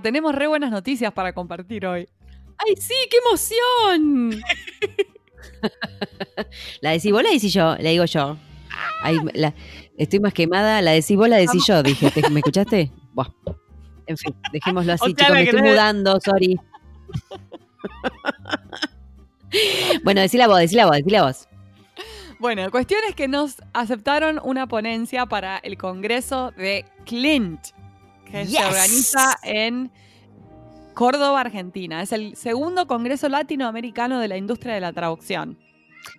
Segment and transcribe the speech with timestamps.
[0.00, 2.08] tenemos re buenas noticias para compartir hoy.
[2.58, 4.40] ¡Ay, sí, qué emoción!
[6.80, 8.36] la decís vos, la decís yo, la digo yo.
[9.02, 9.54] Ay, la-
[9.98, 12.10] estoy más quemada, la decís vos, la decís yo, dije.
[12.10, 12.90] ¿Te- ¿Me escuchaste?
[13.12, 13.28] Buah.
[14.06, 16.58] En fin, dejémoslo así, O sea, chicos, la me estoy mudando, sorry.
[20.04, 21.48] bueno, decila vos, decila vos, decila vos.
[22.38, 27.60] Bueno, cuestión es que nos aceptaron una ponencia para el Congreso de Clint,
[28.32, 29.90] que se organiza en
[30.94, 32.02] Córdoba, Argentina.
[32.02, 35.58] Es el segundo Congreso Latinoamericano de la Industria de la Traducción.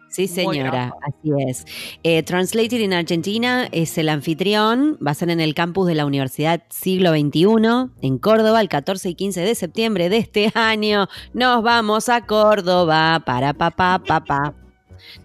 [0.09, 1.66] Sí, señora, así es.
[2.04, 6.05] Eh, Translated in Argentina es el anfitrión, va a ser en el campus de la
[6.05, 11.07] Universidad Siglo XXI, en Córdoba, el 14 y 15 de septiembre de este año.
[11.34, 14.54] Nos vamos a Córdoba para papá, papá.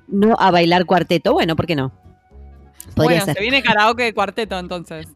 [0.07, 1.35] No a bailar cuarteto.
[1.35, 1.93] Bueno, ¿por qué no?
[2.95, 3.35] Podría bueno, ser.
[3.35, 5.07] se viene karaoke de cuarteto entonces.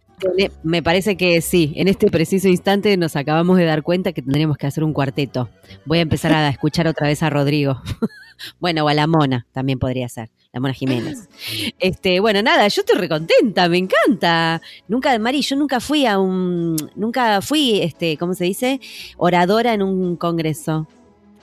[0.63, 4.57] Me parece que sí, en este preciso instante nos acabamos de dar cuenta que tendríamos
[4.57, 5.49] que hacer un cuarteto.
[5.85, 7.81] Voy a empezar a escuchar otra vez a Rodrigo.
[8.61, 11.29] bueno, o a la Mona, también podría ser, la Mona Jiménez.
[11.79, 14.61] Este, bueno, nada, yo estoy recontenta, me encanta.
[14.87, 18.81] Nunca, Mari, yo nunca fui a un, nunca fui, este, ¿cómo se dice?
[19.17, 20.87] Oradora en un congreso.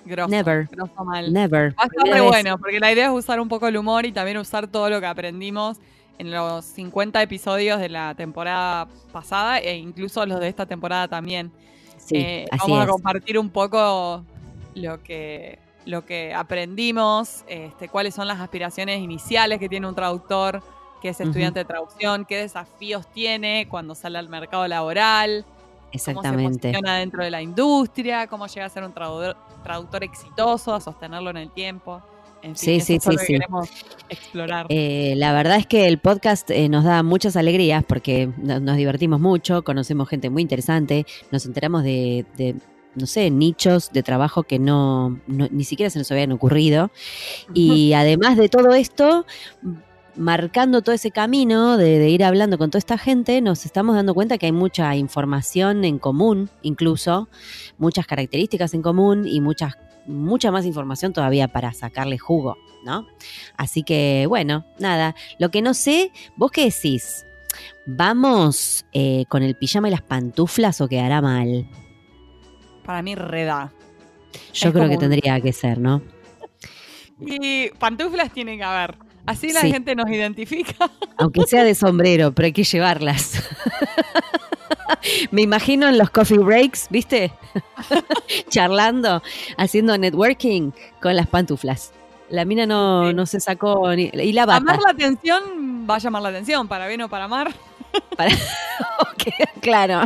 [0.06, 0.68] Grosso, Never.
[0.72, 1.32] grosso mal.
[1.32, 1.76] Never.
[1.78, 4.12] Va a estar re bueno, porque la idea es usar un poco el humor y
[4.14, 5.78] también usar todo lo que aprendimos
[6.20, 11.52] en los 50 episodios de la temporada pasada e incluso los de esta temporada también.
[11.98, 14.24] Sí, Eh, así vamos a compartir un poco
[14.76, 20.62] lo que, lo que aprendimos, este, cuáles son las aspiraciones iniciales que tiene un traductor
[21.02, 25.46] que es estudiante de traducción, qué desafíos tiene cuando sale al mercado laboral,
[26.06, 30.74] cómo se posiciona dentro de la industria, cómo llega a ser un traductor, traductor exitoso,
[30.76, 32.02] a sostenerlo en el tiempo.
[32.42, 33.70] En fin, Sí, eso sí, es sí, que queremos
[34.10, 34.66] explorar.
[34.70, 38.78] Eh, la verdad es que el podcast eh, nos da muchas alegrías porque no- nos
[38.78, 42.56] divertimos mucho, conocemos gente muy interesante, nos enteramos de, de,
[42.96, 46.92] no sé, nichos de trabajo que no, no- ni siquiera se nos habían ocurrido.
[47.54, 49.26] Y además de todo esto,
[50.16, 54.14] marcando todo ese camino de, de ir hablando con toda esta gente, nos estamos dando
[54.14, 57.30] cuenta que hay mucha información en común, incluso,
[57.78, 59.76] muchas características en común y muchas,
[60.10, 63.08] mucha más información todavía para sacarle jugo, ¿no?
[63.56, 67.26] Así que, bueno, nada, lo que no sé, vos qué decís,
[67.86, 71.68] ¿vamos eh, con el pijama y las pantuflas o quedará mal?
[72.84, 73.72] Para mí, reda.
[74.54, 76.02] Yo Es creo que un- tendría que ser, ¿no?
[77.20, 78.96] Y pantuflas tiene que haber.
[79.26, 79.72] Así la Sí.
[79.72, 80.90] gente nos identifica.
[81.18, 83.44] Aunque sea de sombrero, pero hay que llevarlas.
[85.32, 87.32] Me imagino en los coffee breaks, ¿viste?
[88.50, 89.22] Charlando,
[89.58, 91.92] haciendo networking con las pantuflas.
[92.30, 94.58] La mina no, no se sacó ni, y la bata.
[94.58, 97.54] Amar la atención va a llamar la atención, para bien o para amar.
[99.02, 99.24] Ok,
[99.62, 100.04] claro.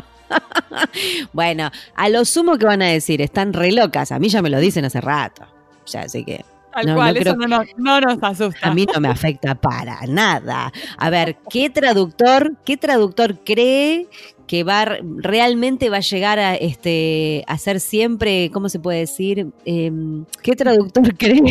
[1.33, 4.11] bueno, a lo sumo que van a decir, están re locas.
[4.11, 5.45] A mí ya me lo dicen hace rato.
[5.87, 8.67] Ya, así que Tal No, cual, eso no, nos- no nos asusta.
[8.69, 10.71] a mí no me afecta para nada.
[10.97, 14.07] A ver, ¿qué traductor, qué traductor cree
[14.53, 19.47] que va realmente va a llegar a este a ser siempre, ¿cómo se puede decir?
[19.65, 21.41] Em, ¿Qué traductor cree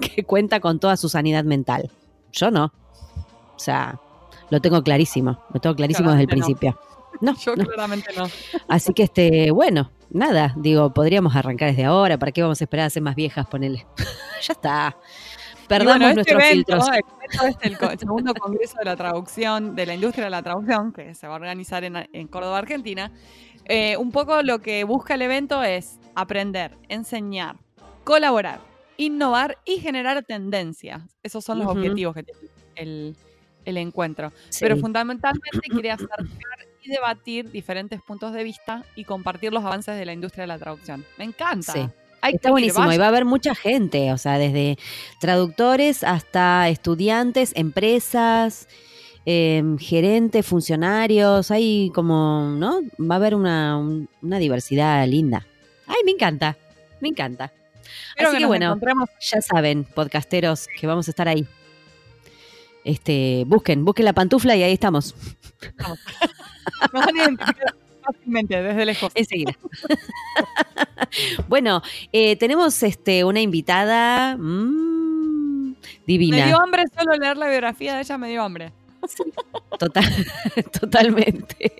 [0.00, 1.90] que cuenta con toda su sanidad mental?
[2.32, 2.72] Yo no.
[3.54, 4.00] O sea,
[4.48, 6.30] lo tengo clarísimo, lo tengo clarísimo desde el no.
[6.30, 6.80] principio.
[7.20, 7.66] No, Yo no.
[7.66, 8.24] claramente no.
[8.66, 12.86] Así que este, bueno, nada, digo, podríamos arrancar desde ahora, ¿para qué vamos a esperar
[12.86, 13.46] a ser más viejas?
[13.46, 13.86] Ponele.
[14.40, 14.96] ya está.
[15.68, 16.88] Perdamos bueno, este nuestros evento, filtros.
[16.88, 20.92] el evento es el, segundo Congreso de la Traducción, de la Industria de la Traducción,
[20.92, 23.12] que se va a organizar en, en Córdoba, Argentina.
[23.66, 27.56] Eh, un poco lo que busca el evento es aprender, enseñar,
[28.02, 28.60] colaborar,
[28.96, 31.02] innovar y generar tendencias.
[31.22, 31.78] Esos son los Ujú.
[31.78, 32.40] objetivos que tiene
[32.76, 33.16] el,
[33.66, 34.32] el encuentro.
[34.48, 34.60] Sí.
[34.60, 36.26] Pero fundamentalmente quiere acercar
[36.82, 40.58] y debatir diferentes puntos de vista y compartir los avances de la industria de la
[40.58, 41.04] traducción.
[41.18, 41.72] Me encanta.
[41.72, 41.88] Sí.
[42.20, 44.76] Hay Está buenísimo, y va a haber mucha gente, o sea, desde
[45.20, 48.66] traductores hasta estudiantes, empresas,
[49.24, 52.80] em, gerentes, funcionarios, hay como, ¿no?
[52.98, 55.46] Va a haber una, un- una diversidad linda.
[55.86, 56.56] Ay, me encanta,
[57.00, 57.52] me encanta.
[58.26, 58.76] Así que bueno,
[59.20, 61.46] ya saben, podcasteros, que vamos a estar ahí.
[62.84, 65.14] Este, busquen, busquen la pantufla y ahí estamos,
[66.92, 67.74] Nos van a identificar
[68.12, 69.12] fácilmente desde lejos.
[69.14, 69.52] enseguida.
[71.48, 71.82] bueno,
[72.12, 75.74] eh, tenemos este, una invitada mm,
[76.06, 76.36] divina.
[76.36, 78.72] Me dio hambre solo leer la biografía de ella, me dio hambre.
[79.78, 80.04] Total,
[80.80, 81.72] totalmente.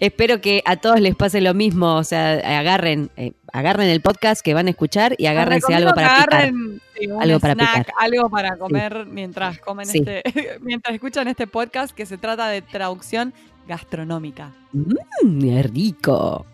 [0.00, 1.96] Espero que a todos les pase lo mismo.
[1.96, 6.08] O sea, agarren, eh, agarren el podcast que van a escuchar y agárrense algo para
[6.08, 6.34] picar.
[6.34, 7.86] agarren, sí, un Algo para picar.
[7.98, 10.22] algo para comer mientras comen este,
[10.62, 13.34] mientras escuchan este podcast que se trata de traducción
[13.68, 14.52] gastronómica.
[14.72, 16.44] ¡Mmm, rico!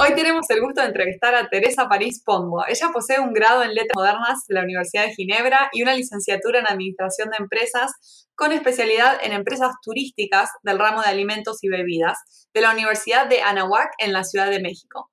[0.00, 2.64] Hoy tenemos el gusto de entrevistar a Teresa París Pombo.
[2.68, 6.60] Ella posee un grado en Letras Modernas de la Universidad de Ginebra y una licenciatura
[6.60, 12.46] en Administración de Empresas con especialidad en empresas turísticas del ramo de alimentos y bebidas
[12.54, 15.10] de la Universidad de Anahuac en la Ciudad de México.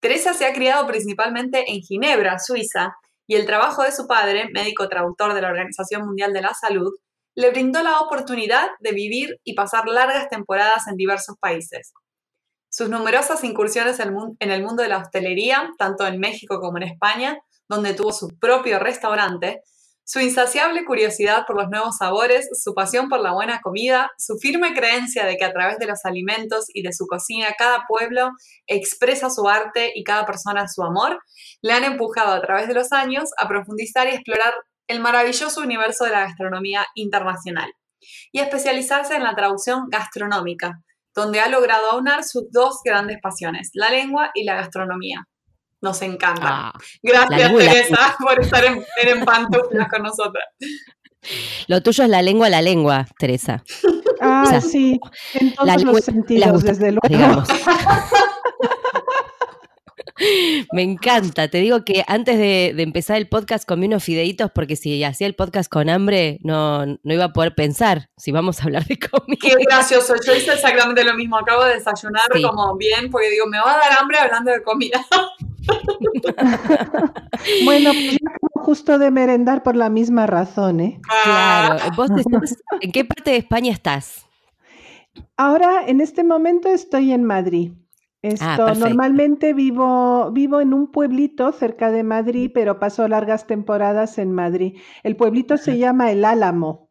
[0.00, 2.92] Teresa se ha criado principalmente en Ginebra, Suiza,
[3.28, 6.92] y el trabajo de su padre, médico traductor de la Organización Mundial de la Salud,
[7.36, 11.92] le brindó la oportunidad de vivir y pasar largas temporadas en diversos países.
[12.70, 17.38] Sus numerosas incursiones en el mundo de la hostelería, tanto en México como en España,
[17.68, 19.62] donde tuvo su propio restaurante,
[20.08, 24.72] su insaciable curiosidad por los nuevos sabores, su pasión por la buena comida, su firme
[24.72, 28.30] creencia de que a través de los alimentos y de su cocina cada pueblo
[28.66, 31.20] expresa su arte y cada persona su amor,
[31.60, 34.54] le han empujado a través de los años a profundizar y explorar
[34.86, 37.70] el maravilloso universo de la gastronomía internacional
[38.32, 40.80] y especializarse en la traducción gastronómica,
[41.14, 45.28] donde ha logrado aunar sus dos grandes pasiones, la lengua y la gastronomía.
[45.80, 46.48] Nos encanta.
[46.48, 46.72] Ah,
[47.02, 49.24] Gracias, Teresa, por estar en, en,
[49.90, 50.44] con nosotras.
[51.66, 53.62] Lo tuyo es la lengua, la lengua, Teresa.
[54.20, 54.98] Ah, sí,
[55.34, 57.44] en todos los sentidos, desde luego.
[60.72, 61.48] Me encanta.
[61.48, 65.34] Te digo que antes de, empezar el podcast comí unos fideitos porque si hacía el
[65.34, 69.38] podcast con hambre no, no iba a poder pensar si vamos a hablar de comida.
[69.40, 70.14] Qué gracioso.
[70.26, 71.38] Yo hice exactamente lo mismo.
[71.38, 75.04] Acabo de desayunar como bien porque digo, me va a dar hambre hablando de comida.
[77.64, 78.18] bueno, pues
[78.54, 81.00] justo de merendar por la misma razón, ¿eh?
[81.24, 81.82] Claro.
[81.96, 82.10] ¿Vos
[82.80, 84.26] ¿En qué parte de España estás?
[85.36, 87.72] Ahora, en este momento estoy en Madrid.
[88.40, 94.18] Ah, Esto, normalmente vivo, vivo en un pueblito cerca de Madrid, pero paso largas temporadas
[94.18, 94.78] en Madrid.
[95.04, 96.90] El pueblito se llama El Álamo.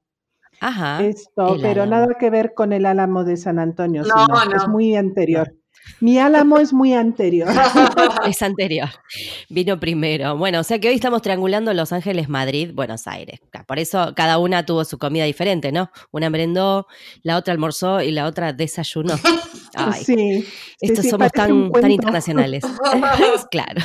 [0.62, 1.04] Ajá.
[1.04, 5.54] Esto, pero nada que ver con el Álamo de San Antonio, es muy anterior.
[6.00, 7.50] Mi álamo es muy anterior.
[8.28, 8.90] es anterior.
[9.50, 10.38] Vino primero.
[10.38, 13.40] Bueno, o sea que hoy estamos triangulando Los Ángeles, Madrid, Buenos Aires.
[13.68, 15.90] Por eso cada una tuvo su comida diferente, ¿no?
[16.12, 16.88] Una merendó,
[17.24, 19.16] la otra almorzó y la otra desayunó.
[20.06, 20.46] sí.
[20.80, 22.64] Estos somos tan, tan internacionales.
[23.52, 23.82] claro.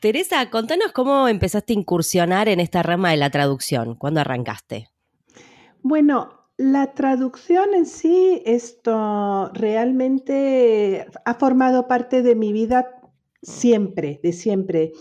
[0.00, 3.94] Teresa, contanos cómo empezaste a incursionar en esta rama de la traducción.
[3.94, 4.88] ¿Cuándo arrancaste?
[5.82, 13.00] Bueno, la traducción en sí, esto realmente ha formado parte de mi vida
[13.42, 14.92] siempre, de siempre,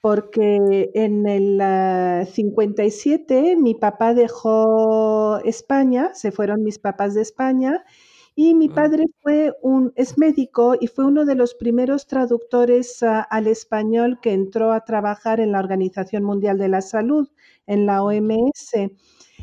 [0.00, 7.84] porque en el 57 mi papá dejó España, se fueron mis papás de España
[8.34, 13.20] y mi padre fue un, es médico y fue uno de los primeros traductores ah,
[13.20, 17.28] al español que entró a trabajar en la Organización Mundial de la Salud,
[17.66, 18.72] en la OMS.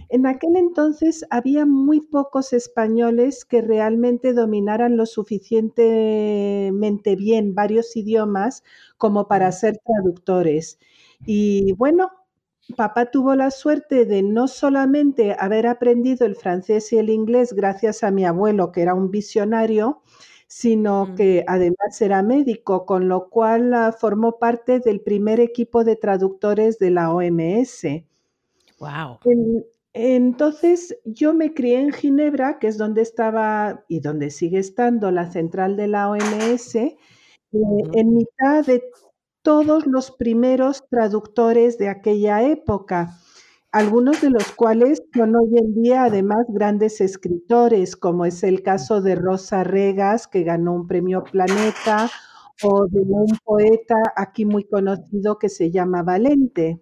[0.09, 8.63] En aquel entonces había muy pocos españoles que realmente dominaran lo suficientemente bien varios idiomas
[8.97, 10.79] como para ser traductores.
[11.25, 12.09] Y bueno,
[12.75, 18.03] papá tuvo la suerte de no solamente haber aprendido el francés y el inglés gracias
[18.03, 20.01] a mi abuelo, que era un visionario,
[20.47, 25.95] sino que además era médico, con lo cual ah, formó parte del primer equipo de
[25.95, 27.85] traductores de la OMS.
[28.80, 29.19] Wow.
[30.01, 35.29] Entonces yo me crié en Ginebra, que es donde estaba y donde sigue estando la
[35.29, 36.97] central de la OMS, eh,
[37.51, 38.81] en mitad de
[39.41, 43.18] todos los primeros traductores de aquella época,
[43.73, 49.01] algunos de los cuales son hoy en día además grandes escritores, como es el caso
[49.01, 52.09] de Rosa Regas, que ganó un premio Planeta,
[52.63, 56.79] o de un poeta aquí muy conocido que se llama Valente.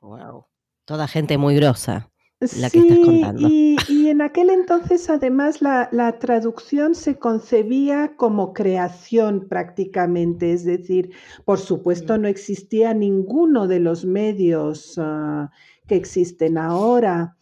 [0.00, 0.46] Wow
[0.86, 2.10] toda gente muy grosa.
[2.58, 3.48] La que estás contando.
[3.50, 3.76] Y,
[4.08, 11.10] en aquel entonces además la, traducción se concebía como creación prácticamente, es decir,
[11.44, 12.20] por supuesto mm.
[12.22, 15.50] no existía ninguno de los medios ah,
[15.86, 17.36] que existen ahora.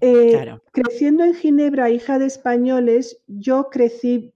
[0.00, 4.32] Eh, creciendo en Ginebra, hija de españoles, yo crecí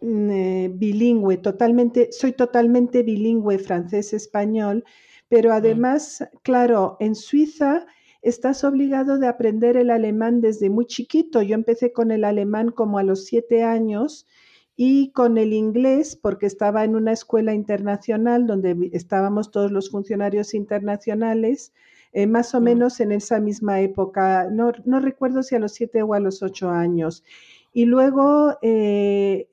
[0.00, 4.84] mm, eh, bilingüe, totalmente, soy totalmente bilingüe francés-español
[5.32, 7.86] pero además, claro, en Suiza
[8.20, 11.40] estás obligado de aprender el alemán desde muy chiquito.
[11.40, 14.26] Yo empecé con el alemán como a los siete años
[14.76, 20.52] y con el inglés, porque estaba en una escuela internacional donde estábamos todos los funcionarios
[20.52, 21.72] internacionales,
[22.12, 22.64] eh, más o mm.
[22.64, 24.50] menos en esa misma época.
[24.52, 27.24] No, no recuerdo si a los siete o a los ocho años.
[27.72, 29.48] Y luego, eh,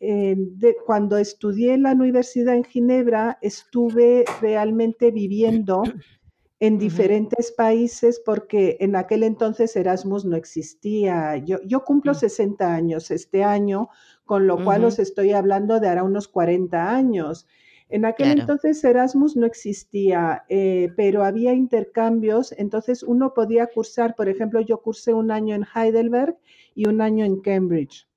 [0.85, 5.83] cuando estudié en la universidad en Ginebra, estuve realmente viviendo
[6.59, 11.37] en diferentes países porque en aquel entonces Erasmus no existía.
[11.37, 12.71] Yo, yo cumplo 60 mm.
[12.71, 13.89] años este año,
[14.25, 17.47] con lo cual os estoy hablando de ahora unos 40 años.
[17.87, 24.29] En aquel entonces Erasmus no existía, eh, pero había intercambios, entonces uno podía cursar, por
[24.29, 26.37] ejemplo, yo cursé un año en Heidelberg
[26.75, 28.08] y un año en Cambridge.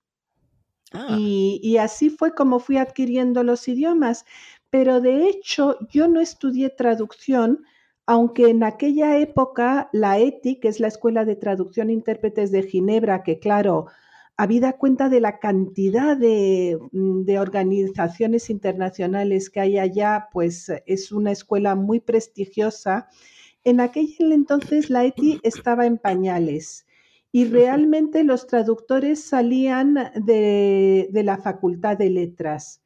[0.95, 1.17] Ah.
[1.19, 4.25] y, así fue como fui adquiriendo los idiomas.
[4.71, 7.65] Pero de hecho, yo no estudié traducción,
[8.07, 12.63] aunque en aquella época la ETI, que es la Escuela de Traducción e Intérpretes de
[12.63, 13.87] Ginebra, que claro,
[14.37, 21.33] habida cuenta de la cantidad mm, de, organizaciones internacionales que hay allá, pues es una
[21.33, 23.09] escuela muy prestigiosa.
[23.65, 26.87] En aquel entonces la ETI estaba en pañales
[27.33, 32.83] y realmente los traductores salían de, de la Facultad de Letras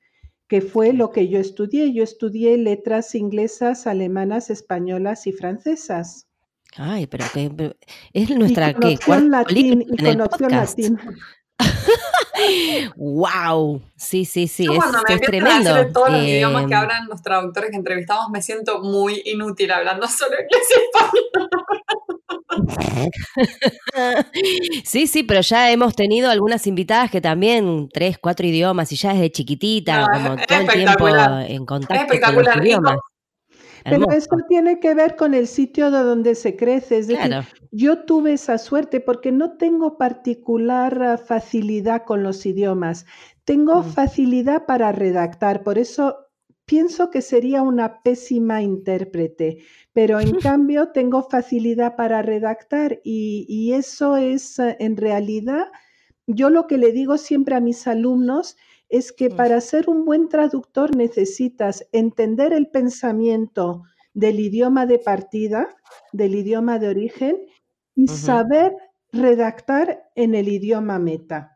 [0.48, 1.92] que fue lo que yo estudié.
[1.92, 6.26] Yo estudié letras inglesas, alemanas, españolas y francesas.
[6.76, 7.76] Ay, pero que
[8.12, 8.98] es nuestra ¿qué?
[9.06, 10.98] latín y conoció latín.
[12.96, 15.74] wow, sí, sí, sí, es, cuando me es tremendo.
[15.74, 19.70] A todos los idiomas que em, hablan los traductores que entrevistamos, me siento muy inútil
[19.72, 21.48] hablando solo inglés y español.
[24.84, 29.12] sí, sí, pero ya hemos tenido algunas invitadas que también tres, cuatro idiomas y ya
[29.12, 32.98] desde chiquitita, como todo el tiempo en contacto con los idiomas.
[33.88, 36.98] Pero esto tiene que ver con el sitio de donde se crece.
[36.98, 37.36] Es decir,
[37.70, 43.06] yo tuve esa suerte porque no tengo particular ah, facilidad con los idiomas.
[43.44, 43.92] Tengo mm.
[43.92, 46.25] facilidad para redactar, por eso
[46.66, 49.58] pienso que sería una pésima intérprete,
[49.92, 55.66] pero en cambio tengo facilidad para redactar y, y eso es ah, en realidad,
[56.26, 58.56] yo lo que le digo siempre a mis alumnos
[58.88, 59.36] es que mm.
[59.36, 65.68] para ser un buen traductor necesitas entender el pensamiento del idioma de partida,
[66.12, 67.36] del idioma de origen,
[67.94, 68.76] y saber
[69.12, 71.55] redactar en el idioma meta.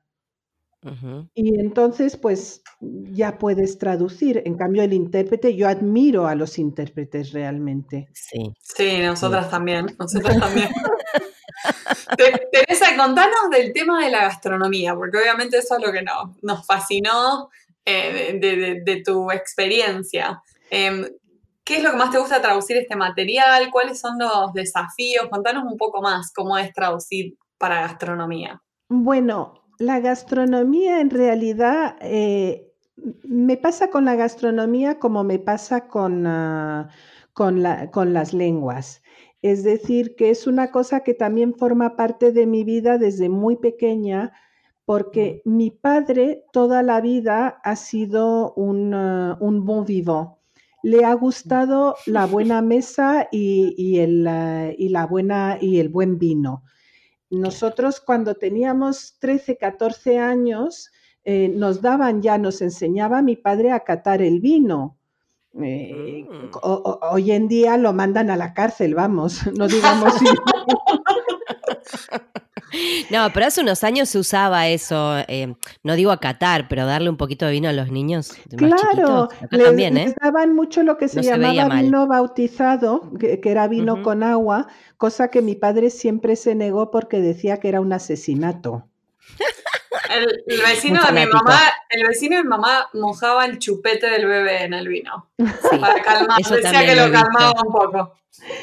[1.34, 4.42] Y entonces, pues ya puedes traducir.
[4.46, 8.08] En cambio, el intérprete, yo admiro a los intérpretes realmente.
[8.14, 8.54] Sí.
[8.62, 9.86] Sí, nosotras también.
[9.98, 10.70] Nosotras también.
[12.52, 16.02] Teresa, contanos del tema de la gastronomía, porque obviamente eso es lo que
[16.42, 17.50] nos fascinó
[17.84, 18.38] eh,
[18.84, 20.42] de, tu experiencia.
[20.70, 21.06] Em,
[21.62, 23.70] ¿Qué es lo que más te gusta traducir este material?
[23.70, 25.28] ¿Cuáles son los desafíos?
[25.30, 28.60] Contanos un poco más cómo es traducir para gastronomía.
[28.88, 32.70] Bueno, la gastronomía en realidad eh,
[33.24, 36.90] me pasa con la gastronomía como me pasa con, ah,
[37.32, 39.02] con, con las lenguas.
[39.40, 43.56] Es decir, que es una cosa que también forma parte de mi vida desde muy
[43.56, 44.32] pequeña,
[44.84, 50.34] porque mi padre toda la vida ha sido un, uh, un bon vivant.
[50.82, 56.18] Le ha gustado la buena mesa y, el, uh, y, la buena, y el buen
[56.18, 56.64] vino.
[57.30, 60.90] Nosotros cuando teníamos 13, 14 años,
[61.24, 64.98] eh, nos daban ya, nos enseñaba mi padre a catar el vino.
[65.60, 66.50] Eh, mm.
[66.62, 70.14] hoy en día lo mandan a la cárcel, vamos, no digamos.
[73.10, 77.16] no, pero hace unos años se usaba eso, eh, no digo acatar, pero darle un
[77.16, 78.32] poquito de vino a los niños.
[78.56, 80.14] Claro, les, también, ¿eh?
[80.20, 85.42] daban mucho lo que se llamaba vino bautizado, que, era vino con agua, cosa que
[85.42, 88.86] mi padre siempre se negó porque decía que era un asesinato.
[90.10, 94.64] El, vecino de mi mamá, el vecino de mi mamá mojaba el chupete del bebé
[94.64, 95.30] en el vino.
[95.80, 98.14] Para calmar, decía que lo, calmaba un poco.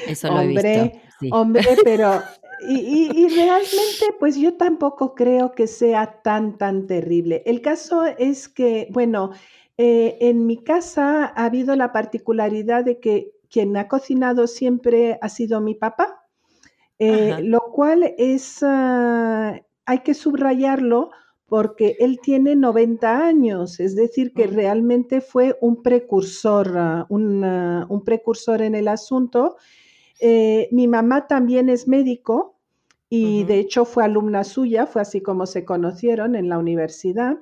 [0.06, 1.36] Eso lo hombre, he visto.
[1.38, 2.22] Hombre, pero
[2.62, 7.44] y, realmente, pues yo tampoco creo que sea tan, tan terrible.
[7.46, 9.32] El caso es que, bueno,
[9.78, 15.30] eh, en mi casa ha habido la particularidad de que quien ha cocinado siempre ha
[15.30, 16.26] sido mi papá,
[17.00, 21.12] eh, lo cual es, ah, hay que subrayarlo
[21.46, 28.62] porque él tiene 90 años, es decir, que realmente fue un precursor, ah, un precursor
[28.62, 29.58] en el asunto.
[30.20, 32.56] Eh, mi mamá también es médico
[33.10, 37.38] y de hecho fue alumna suya, fue así como se conocieron en la universidad.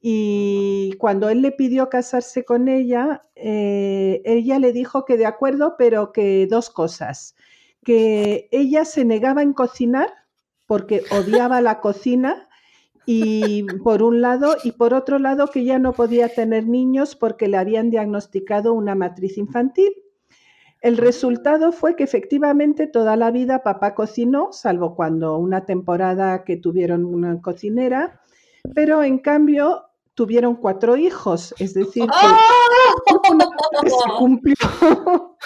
[0.00, 5.74] Y cuando él le pidió casarse con ella, eh, ella le dijo que de acuerdo,
[5.78, 7.34] pero que dos cosas,
[7.84, 10.08] que ella se negaba en cocinar
[10.66, 12.48] porque odiaba la cocina
[13.06, 17.48] y por un lado, y por otro lado que ya no podía tener niños porque
[17.48, 19.94] le habían diagnosticado una matriz infantil.
[20.80, 26.56] El resultado fue que efectivamente toda la vida papá cocinó, salvo cuando una temporada que
[26.56, 28.20] tuvieron una cocinera,
[28.74, 32.36] pero en cambio tuvieron cuatro hijos, es decir, que ¡Ah!
[33.84, 34.56] se cumplió.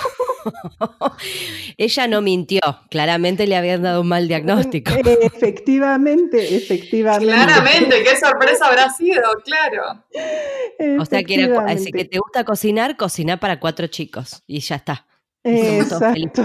[1.76, 4.92] Ella no mintió, claramente le habían dado un mal diagnóstico.
[5.04, 7.34] Efectivamente, efectivamente.
[7.34, 10.04] Claramente, qué sorpresa habrá sido, claro.
[10.98, 14.76] O sea que, era, así que te gusta cocinar, cocinar para cuatro chicos y ya
[14.76, 15.06] está.
[15.44, 16.42] Exacto.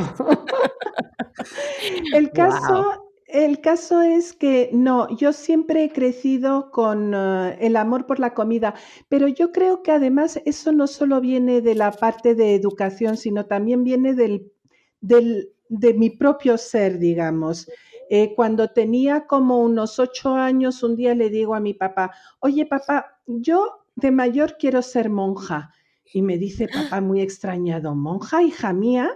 [2.11, 2.83] El caso,
[3.27, 8.33] el caso es que no, yo siempre he crecido con eh, el amor por la
[8.33, 8.73] comida,
[9.09, 13.45] pero yo creo que además eso no solo viene de la parte de educación, sino
[13.45, 14.51] también viene del,
[15.01, 17.69] del- de mi propio ser, digamos.
[18.09, 22.65] Eh, cuando tenía como unos ocho años, un día le digo a mi papá, oye
[22.65, 25.73] papá, yo de mayor quiero ser monja.
[26.13, 29.09] Y me dice papá muy extrañado, monja, hija mía,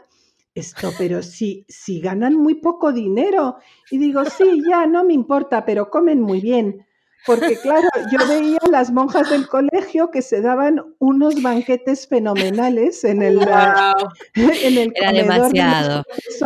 [0.53, 3.57] esto, pero si, si ganan muy poco dinero.
[3.89, 6.85] Y digo, sí, ya, no me importa, pero comen muy bien.
[7.25, 13.03] Porque claro, yo veía a las monjas del colegio que se daban unos banquetes fenomenales
[13.03, 14.09] en el, Wow.
[14.33, 16.03] en el Era comedor demasiado.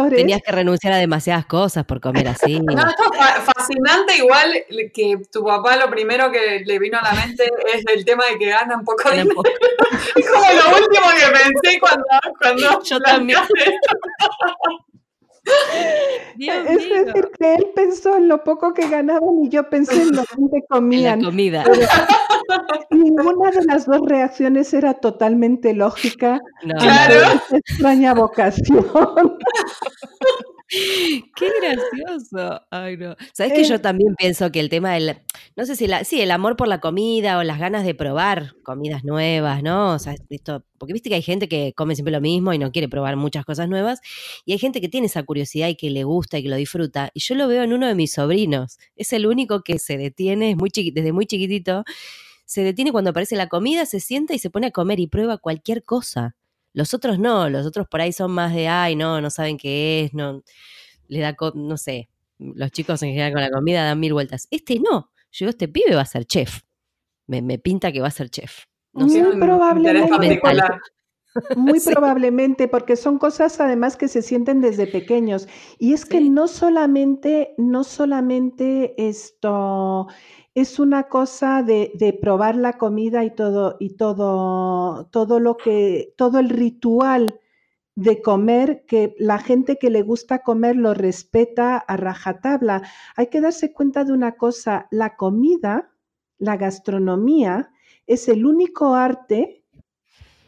[0.09, 2.59] Tenías que renunciar a demasiadas cosas por comer así.
[2.65, 4.53] No, esto es fa- fascinante, igual
[4.93, 8.37] que tu papá lo primero que le vino a la mente es el tema de
[8.37, 9.41] que gana un poco de dinero.
[10.15, 12.05] Es como lo último que pensé cuando,
[12.39, 13.39] cuando Yo también.
[16.35, 17.05] Dios Es mío.
[17.05, 20.35] decir, que él pensó en lo poco que ganaban y yo pensé en lo que
[20.37, 21.23] En la comían.
[21.23, 21.63] comida.
[22.91, 26.39] Ninguna de las dos reacciones era totalmente lógica.
[26.63, 27.41] No, Claro.
[27.51, 28.85] extraña vocación.
[31.35, 32.61] Qué gracioso.
[32.71, 33.15] Ay, no.
[33.33, 33.65] Sabes que Eh.
[33.65, 35.17] yo también pienso que el tema del,
[35.55, 38.55] no sé si la, sí, el amor por la comida o las ganas de probar
[38.63, 39.93] comidas nuevas, ¿no?
[39.93, 42.71] O sea, esto, porque viste que hay gente que come siempre lo mismo y no
[42.71, 43.99] quiere probar muchas cosas nuevas,
[44.45, 47.11] y hay gente que tiene esa curiosidad y que le gusta y que lo disfruta.
[47.13, 48.77] Y yo lo veo en uno de mis sobrinos.
[48.95, 51.83] Es el único que se detiene, es muy chiqui- desde muy chiquitito,
[52.45, 55.37] se detiene cuando aparece la comida, se sienta y se pone a comer y prueba
[55.37, 56.35] cualquier cosa.
[56.75, 60.03] Los otros no, los otros por ahí son más de, ay, no, no saben qué
[60.03, 60.43] es, no,
[61.07, 64.49] le da, no sé, los chicos en general con la comida dan mil vueltas.
[64.51, 66.59] Este no, yo digo, este pibe va a ser chef.
[67.27, 68.65] Me, me pinta que va a ser chef.
[68.91, 69.05] No.
[69.07, 70.41] Muy probablemente.
[71.55, 71.91] Muy Sí.
[71.91, 75.47] probablemente, porque son cosas además que se sienten desde pequeños.
[75.79, 80.07] Y es que no solamente, no solamente esto
[80.55, 86.13] es una cosa de, de probar la comida y todo, y todo, todo lo que,
[86.17, 87.39] todo el ritual
[87.95, 92.83] de comer, que la gente que le gusta comer lo respeta a rajatabla.
[93.17, 95.91] Hay que darse cuenta de una cosa, la comida,
[96.37, 97.71] la gastronomía,
[98.07, 99.63] es el único arte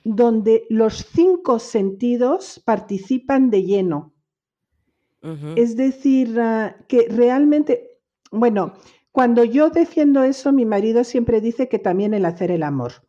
[0.05, 4.13] donde los cinco sentidos participan de lleno.
[5.57, 7.99] Es decir, ah, que realmente,
[8.31, 8.75] bueno,
[9.17, 13.01] cuando yo defiendo eso, mi marido siempre dice que también el hacer el amor.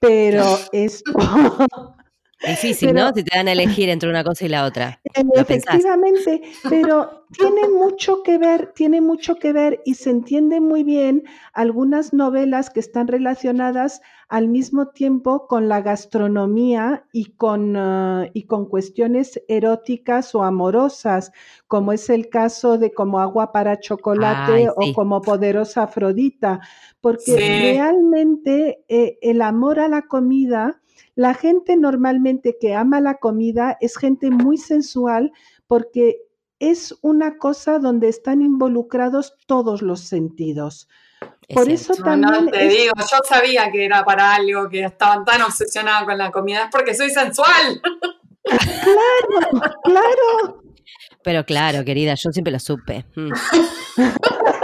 [0.00, 1.12] Pero esto,
[2.44, 3.14] Difícil, pero- ¿no?
[3.14, 5.00] Si te dan a elegir entre una cosa y la otra.
[5.36, 11.22] Efectivamente, pero tiene mucho que ver, tiene mucho que ver y se entiende muy bien
[11.52, 18.42] algunas novelas que están relacionadas al mismo tiempo con la gastronomía y con, ah, y
[18.44, 21.30] con cuestiones eróticas o amorosas,
[21.68, 26.60] como es el caso de Como agua para chocolate Ay, o como Poderosa Afrodita,
[27.00, 27.62] porque Sí.
[27.62, 30.80] realmente eh, el amor a la comida,
[31.14, 35.32] la gente normalmente que ama la comida es gente muy sensual
[35.66, 36.22] porque
[36.58, 40.88] es una cosa donde están involucrados todos los sentidos.
[41.48, 41.92] Es Por cierto.
[41.92, 45.24] eso No, no, también te es- digo, yo sabía que era para algo, que estaban
[45.24, 47.80] tan obsesionados con la comida, es porque soy sensual.
[49.84, 50.62] claro,
[51.22, 53.04] Pero claro, querida, yo siempre lo supe.
[53.14, 53.30] Mm.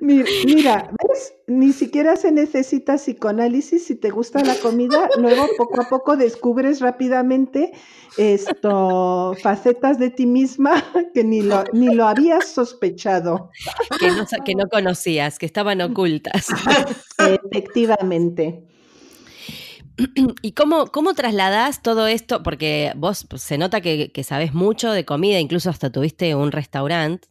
[0.00, 1.34] mi- mira, ¿ves?
[1.46, 6.80] Ni siquiera se necesita psicoanálisis si te gusta la comida, luego poco a poco descubres
[6.80, 7.72] rápidamente
[8.16, 10.82] esto facetas de ti misma
[11.14, 13.50] que ni lo, ni lo habías sospechado.
[14.00, 16.46] Que no, que no conocías, que estaban ocultas.
[17.18, 18.64] Efectivamente.
[20.42, 22.42] ¿Y cómo, cómo trasladás todo esto?
[22.42, 26.52] Porque vos pues, se nota que, que sabés mucho de comida, incluso hasta tuviste un
[26.52, 27.28] restaurante.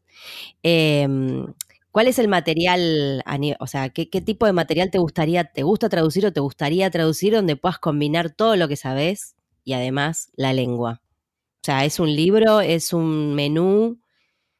[0.63, 1.54] Em,
[1.91, 3.23] ¿Cuál es el material,
[3.60, 6.89] o sea, ¿qué, qué tipo de material te gustaría, te gusta traducir o te gustaría
[6.89, 11.01] traducir donde puedas combinar todo lo que sabés y además la lengua?
[11.01, 13.97] O sea, ¿es un libro, es un menú?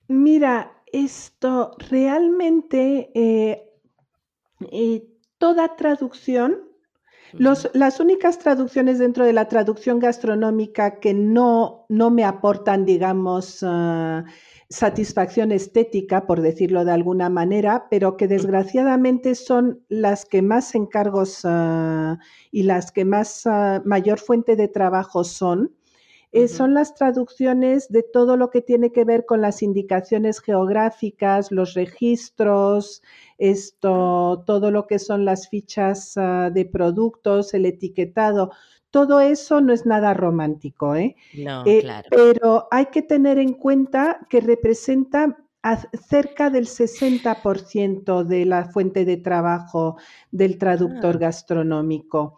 [0.08, 3.70] Mira, esto realmente, eh,
[4.72, 5.04] eh,
[5.38, 6.75] toda traducción
[7.38, 13.60] Los, las únicas traducciones dentro de la traducción gastronómica que no, no me aportan, digamos,
[13.62, 14.24] ah,
[14.70, 21.42] satisfacción estética, por decirlo de alguna manera, pero que desgraciadamente son las que más encargos
[21.44, 22.20] ah,
[22.52, 25.76] y las que más ah, mayor fuente de trabajo son,
[26.36, 31.50] eh, son las traducciones de todo lo que tiene que ver con las indicaciones geográficas,
[31.52, 33.02] los registros,
[33.38, 38.52] esto, todo lo que son las fichas ah, de productos, el etiquetado.
[38.92, 41.16] Todo eso no es nada romántico, ¿eh?
[41.34, 42.08] No, Eh, claro.
[42.12, 45.38] Pero hay que tener en cuenta que representa
[46.10, 49.98] cerca del 60% de la fuente de trabajo
[50.32, 51.20] del traductor Ah.
[51.20, 52.38] gastronómico.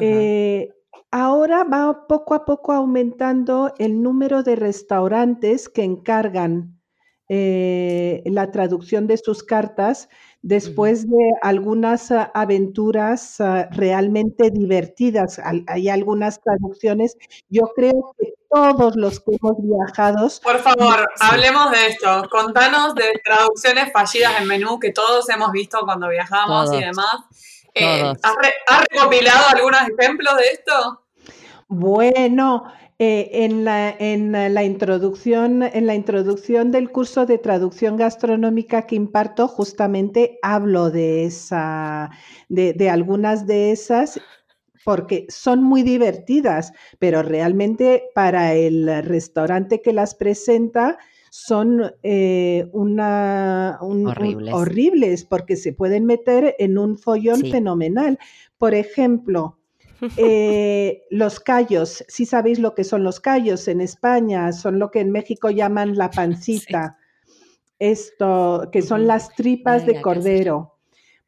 [0.00, 0.70] Eh,
[1.10, 6.80] ahora va poco a poco aumentando el número de restaurantes que encargan
[7.28, 10.08] eh, la traducción de sus cartas
[10.42, 15.40] después de algunas ah, aventuras ah, realmente divertidas.
[15.40, 17.16] Al- Hay algunas traducciones,
[17.48, 21.26] yo creo que todos los que hemos viajado, Por favor, Sí.
[21.28, 22.28] hablemos de esto.
[22.30, 27.55] Contanos de traducciones fallidas en menú que todos hemos visto cuando viajamos y demás.
[27.76, 28.02] Eh.
[28.22, 31.02] ¿has, re- has recopilado algunos ejemplos de esto?
[31.68, 32.64] Bueno,
[32.98, 38.94] eh, en la, en la introducción, en la introducción del curso de traducción gastronómica que
[38.96, 42.10] imparto, justamente hablo de esa,
[42.48, 44.18] de, de algunas de esas,
[44.84, 50.96] porque son muy divertidas, pero realmente para el restaurante que las presenta
[51.38, 54.54] son eh, una, un- un- Horribles.
[54.54, 57.50] horribles, porque se pueden meter en un follón Sí.
[57.50, 58.18] fenomenal.
[58.56, 59.58] Por ejemplo,
[60.16, 65.00] eh, los callos, sí sabéis lo que son los callos en España, son lo que
[65.00, 66.96] en México llaman la pancita.
[67.78, 70.72] Esto, que son las tripas Ay, de cordero.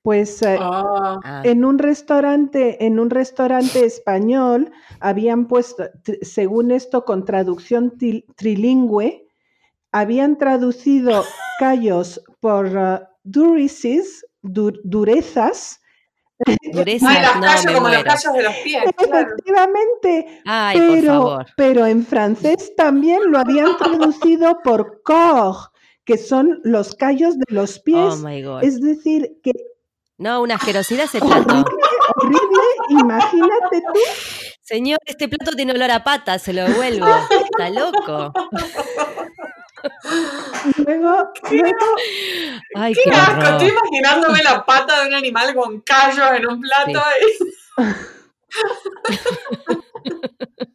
[0.01, 5.85] Pues eh, Ah, Ah, en un restaurante, en un restaurante español, habían puesto,
[6.23, 7.93] según esto, con traducción
[8.37, 9.28] trilingüe,
[9.93, 11.25] habían traducido
[11.59, 15.81] callos por uh, durices, dur- durezas,
[16.73, 18.83] dureza, Ay, las no, callos me como los callos de los pies.
[18.97, 19.19] claro.
[19.29, 21.47] efectivamente, Ay, por pero, favor.
[21.57, 25.71] pero en francés también lo habían traducido por corps,
[26.05, 28.17] que son los callos de los Oh pies.
[28.23, 28.63] my God.
[28.63, 29.51] es decir, que
[30.17, 31.65] No, una asquerosidad ese plato.
[32.17, 34.01] horrible, imagínate tú.
[34.63, 37.07] Señor, este plato tiene olor a pata, se lo devuelvo.
[37.53, 38.33] Está loco.
[40.85, 41.77] Luego, luego
[42.75, 43.53] Ay, Qué qué asco, horror.
[43.53, 47.01] estoy imaginándome la pata de un animal con callos en un plato.
[47.21, 47.83] y-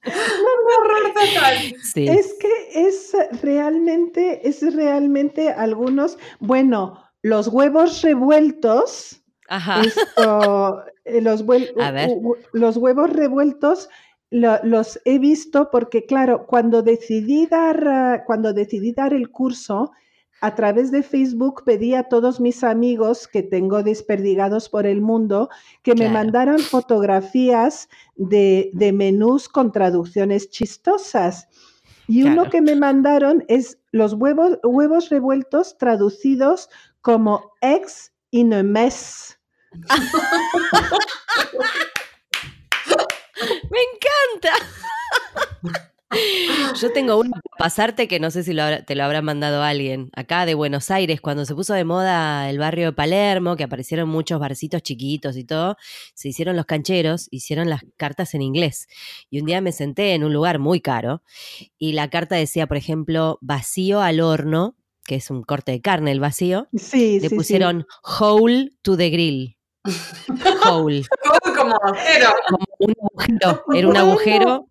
[0.05, 1.57] un horror total.
[1.83, 2.07] Sí.
[2.07, 9.81] Es que es realmente, es realmente algunos, bueno, los huevos revueltos, Ajá.
[9.81, 11.41] esto, eh, los
[12.77, 13.89] huevos revueltos
[14.34, 19.91] lo- los he visto porque, claro, cuando decidí dar, ah, cuando decidí dar el curso,
[20.41, 25.48] a través de Facebook pedí a todos mis amigos que tengo desperdigados por el mundo
[25.84, 31.48] que me mandaran fotografías de, de menús con traducciones chistosas.
[32.08, 36.69] Y uno que me mandaron es los huevos, huevos revueltos traducidos
[37.02, 39.39] como ex in a mess.
[43.69, 44.53] Me encanta.
[46.79, 49.63] Yo tengo uno para pasarte que no sé si lo habrá- te lo habrá mandado
[49.63, 50.12] alguien.
[50.15, 54.10] Acá de Buenos Aires, cuando se puso de moda el barrio de Palermo, que aparecieron
[54.10, 55.75] muchos barcitos chiquitos y todo,
[56.13, 58.88] se hicieron los cancheros, hicieron las cartas en inglés.
[59.32, 61.23] Y un día me senté en un lugar muy caro
[61.79, 64.75] y la carta decía, por ejemplo, vacío al horno,
[65.06, 66.67] que es un corte de carne el vacío.
[66.77, 67.36] Sí, Le sí, sí.
[67.36, 67.88] pusieron
[68.19, 69.58] hole to the grill.
[70.65, 71.03] Hole.
[71.63, 74.67] Como, un agujero, era un agujero.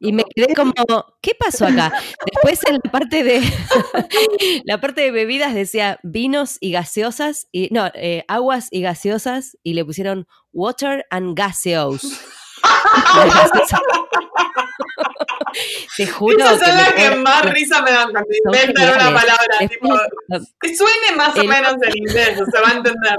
[0.00, 0.72] Y me quedé como,
[1.20, 1.92] ¿qué pasó acá?
[2.24, 3.40] Después en la parte de
[4.64, 9.74] la parte de bebidas decía vinos y gaseosas y no, eh, aguas y gaseosas y
[9.74, 12.20] le pusieron water and gaseous.
[15.96, 19.58] Te juro Esas son las que más risa me dan cuando inventan una palabra.
[19.68, 19.88] Tipo,
[20.60, 23.16] que suene más o el- menos en inglés, se va a entender.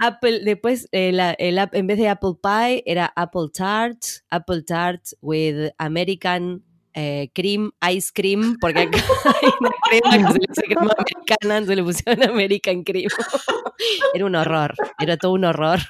[0.00, 3.98] Apple, después eh, la- el ap- en vez de apple pie era apple tart,
[4.30, 6.62] apple tart with American
[6.94, 8.98] eh, cream, ice cream, porque acá
[9.42, 13.10] hay una crema que se le dice crema americana, entonces le pusieron American cream.
[14.14, 15.80] Era un horror, era todo un horror.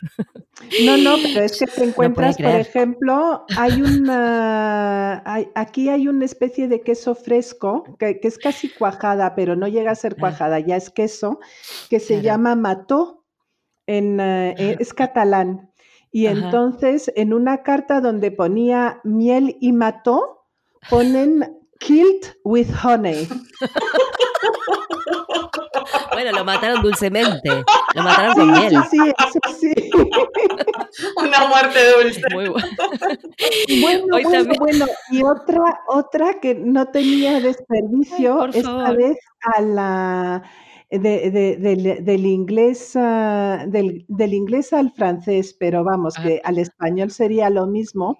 [0.84, 6.24] No, no, pero es que te encuentras, por ejemplo, hay una, hay- aquí hay una
[6.24, 10.20] especie de queso fresco que, que es casi cuajada, pero no llega a ser Ah.
[10.20, 11.38] cuajada, ya es queso,
[11.90, 12.22] que se Claro.
[12.24, 13.24] llama mató,
[13.86, 15.70] en, eh, eh, es catalán.
[16.10, 16.36] Y Ajá.
[16.46, 20.43] entonces en una carta donde ponía miel y mató,
[20.90, 21.44] ponen
[21.80, 23.28] killed with honey.
[26.12, 27.64] Bueno, lo mataron dulcemente.
[27.94, 28.82] Lo mataron Sí, con sí, miel.
[28.90, 29.90] sí, eso sí.
[31.16, 32.22] Una muerte dulce.
[32.32, 32.68] Muy bueno.
[33.80, 34.86] Bueno, Hoy bueno, también- bueno.
[35.10, 38.96] Y otra, otra que no tenía desperdicio, Ay, esta favor.
[38.96, 39.18] vez
[39.56, 40.42] a la
[40.90, 46.22] de- de- del, del inglés ah, del, del inglés al francés, pero vamos, Ah.
[46.22, 48.16] que al español sería lo mismo.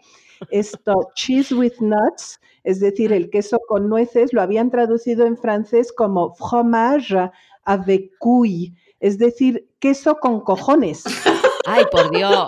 [0.51, 5.93] Esto, cheese with nuts, es decir, el queso con nueces, lo habían traducido en francés
[5.93, 7.31] como fromage
[7.65, 11.05] avec couilles, es decir, queso con cojones.
[11.67, 12.47] Ay, por Dios.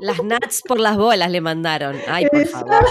[0.00, 1.96] Las nuts por las bolas le mandaron.
[2.08, 2.84] Ay, por favor.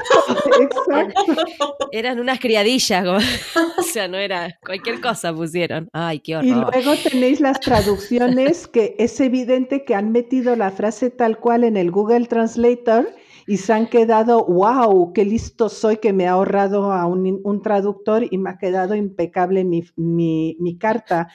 [0.59, 1.77] Exacto.
[1.91, 3.05] Eran unas criadillas.
[3.77, 5.87] O sea, no era cualquier cosa pusieron.
[5.93, 6.73] Ay, qué Y horror.
[6.73, 11.77] luego tenéis las traducciones que es evidente que han metido la frase tal cual en
[11.77, 13.07] el Google Translator
[13.47, 17.61] y se han quedado, wow, qué listo soy que me ha ahorrado a un, un
[17.61, 21.29] traductor y me ha quedado impecable mi, mi- mi carta.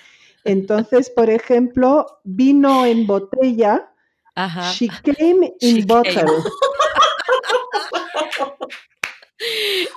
[0.45, 3.91] Entonces, por ejemplo, vino en botella,
[4.35, 4.73] Ajá.
[4.73, 6.15] she came in She bottle.
[6.15, 6.33] came.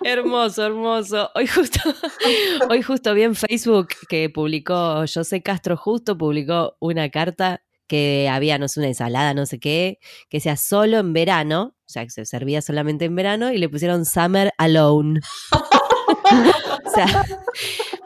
[0.03, 1.29] Hermoso, hermoso.
[1.35, 1.79] Hoy justo,
[2.69, 8.57] hoy justo vi en Facebook que publicó José Castro justo publicó una carta que había,
[8.57, 9.99] no sé, una ensalada, no sé qué,
[10.29, 13.69] que sea solo en verano, o sea, que se servía solamente en verano y le
[13.69, 15.19] pusieron Summer Alone.
[15.51, 17.25] o sea,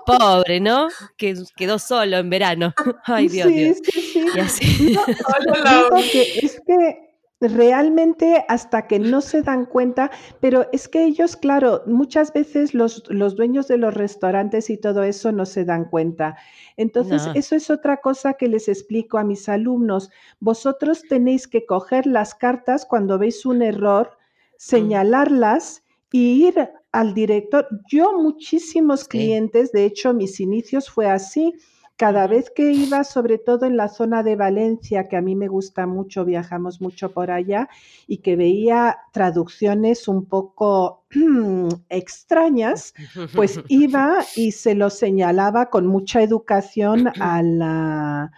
[0.05, 0.89] pobre, ¿no?
[1.15, 2.73] Que quedó solo en verano.
[3.05, 3.77] Ay, Dios, sí, Dios.
[3.83, 4.25] sí, sí.
[4.35, 4.93] Y así.
[4.93, 7.08] No, que es que
[7.41, 13.03] realmente hasta que no se dan cuenta, pero es que ellos, claro, muchas veces los,
[13.09, 16.35] los dueños de los restaurantes y todo eso no se dan cuenta.
[16.75, 17.33] Entonces, No.
[17.33, 20.09] eso es otra cosa que les explico a mis alumnos.
[20.39, 24.17] Vosotros tenéis que coger las cartas cuando veis un error,
[24.57, 27.67] señalarlas y ir al director.
[27.89, 29.07] Yo muchísimos Sí.
[29.07, 31.53] clientes, de hecho, mis inicios fue así.
[31.99, 35.49] Cada vez que iba, sobre todo en la zona de Valencia, que a mí me
[35.49, 37.67] gusta mucho, viajamos mucho por allá,
[38.07, 41.03] y que veía traducciones un poco
[41.89, 42.93] extrañas,
[43.35, 48.31] pues iba y se lo señalaba con mucha educación a la-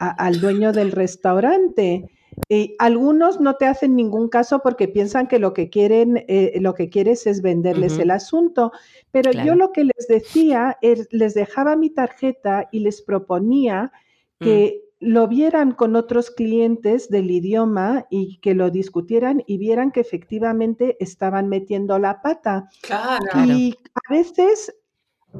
[0.00, 2.10] a- al dueño del restaurante.
[2.48, 6.74] Y algunos no te hacen ningún caso porque piensan que lo que quieren, eh, lo
[6.74, 8.72] que quieres es venderles el asunto.
[9.10, 13.92] Pero yo lo que les decía es, les dejaba mi tarjeta y les proponía
[14.40, 20.00] que lo vieran con otros clientes del idioma y que lo discutieran y vieran que
[20.00, 22.68] efectivamente estaban metiendo la pata.
[22.82, 23.26] Claro.
[23.46, 24.74] Y a veces,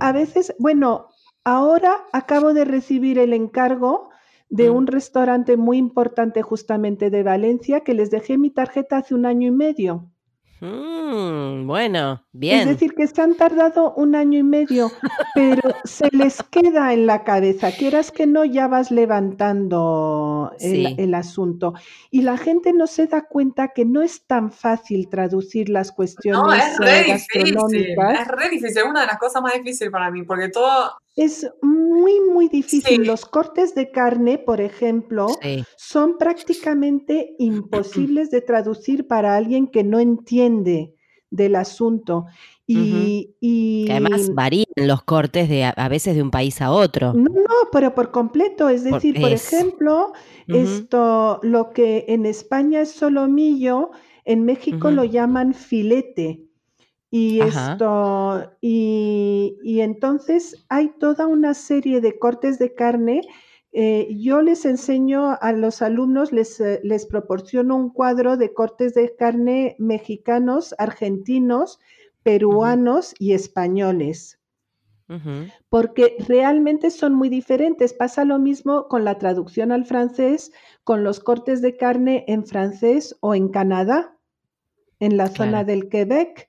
[0.00, 1.08] a veces, bueno,
[1.44, 4.10] ahora acabo de recibir el encargo
[4.56, 4.74] de Mm.
[4.76, 9.48] un restaurante muy importante justamente de Valencia que les dejé mi tarjeta hace un año
[9.48, 10.10] y medio.
[10.60, 12.68] Mm, bueno, Es bien.
[12.68, 14.90] decir, que se han tardado un año y medio,
[15.34, 20.94] pero se les queda en la cabeza, quieras que no, ya vas levantando el, Sí.
[20.98, 21.74] el asunto.
[22.10, 25.94] Y la gente no se da cuenta que no es tan fácil traducir las No,
[25.96, 27.54] cuestiones es re eh, difícil.
[27.54, 28.20] gastronómicas.
[28.20, 28.78] Es re difícil.
[28.78, 30.92] Es una de las cosas más difíciles para mí, porque todo.
[31.16, 32.96] Es muy, muy difícil.
[33.02, 33.04] Sí.
[33.04, 35.62] Los cortes de carne, por ejemplo, Sí.
[35.76, 40.94] son prácticamente imposibles de traducir para alguien que no entiende
[41.30, 42.26] del asunto.
[42.66, 47.12] Y, y- Que además varían los cortes de a, veces de un país a otro.
[47.12, 48.68] no, no, pero por completo.
[48.68, 50.12] Es Por- decir, por ejemplo,
[50.48, 53.90] esto, lo que en España es solomillo,
[54.24, 56.44] en México lo llaman filete.
[57.16, 57.72] Y Ajá.
[57.74, 63.20] esto, y, y entonces hay toda una serie de cortes de carne.
[63.70, 68.94] Eh, yo les enseño a los alumnos, les, eh, les proporciono un cuadro de cortes
[68.94, 71.78] de carne mexicanos, argentinos,
[72.24, 74.40] peruanos y españoles
[75.68, 77.92] porque realmente son muy diferentes.
[77.92, 80.50] Pasa lo mismo con la traducción al francés,
[80.82, 84.16] con los cortes de carne en francés o en Canadá,
[84.98, 86.48] en la zona del Quebec.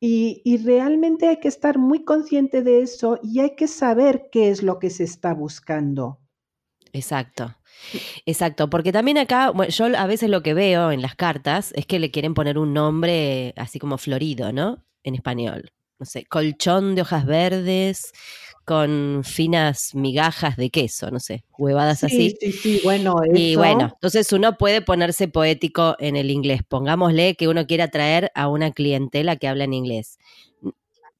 [0.00, 4.50] Y, y realmente hay que estar muy consciente de eso y hay que saber qué
[4.50, 6.20] es lo que se está buscando.
[6.92, 7.54] Exacto.
[8.24, 11.86] Exacto, porque también acá, bueno, yo a veces lo que veo en las cartas es
[11.86, 14.84] que le quieren poner un nombre así como florido, ¿no?
[15.02, 15.70] En español.
[15.98, 18.12] No sé, colchón de hojas verdes
[18.66, 22.36] con finas migajas de queso, no sé, huevadas así.
[22.38, 26.62] sí, sí, bueno, Y bueno, entonces uno puede ponerse poético en el inglés.
[26.68, 30.18] Pongámosle que uno quiera atraer a una clientela que habla en inglés.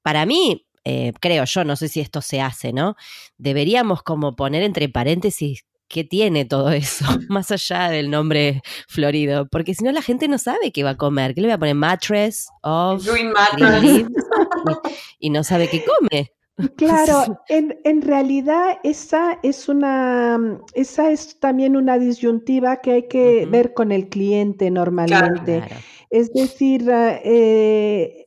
[0.02, 2.96] Para mí, eh, creo yo, no sé si esto se hace, ¿no?
[3.38, 9.74] Deberíamos como poner entre paréntesis qué tiene todo eso, más allá del nombre florido, porque
[9.74, 11.76] si no la gente no sabe qué va a comer, ¿qué le voy a poner?
[11.76, 14.04] Mattress of Green mattress.
[15.20, 16.32] y no sabe qué come.
[16.76, 23.46] Claro, en, en realidad esa es una, esa es también una disyuntiva que hay que
[23.46, 25.58] ver con el cliente normalmente.
[25.58, 25.76] Claro.
[26.08, 28.26] Es decir, ah, eh,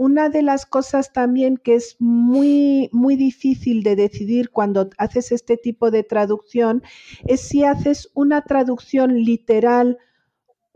[0.00, 5.58] una de las cosas también que es muy, muy difícil de decidir cuando haces este
[5.58, 6.82] tipo de traducción
[7.26, 9.98] es si haces una traducción literal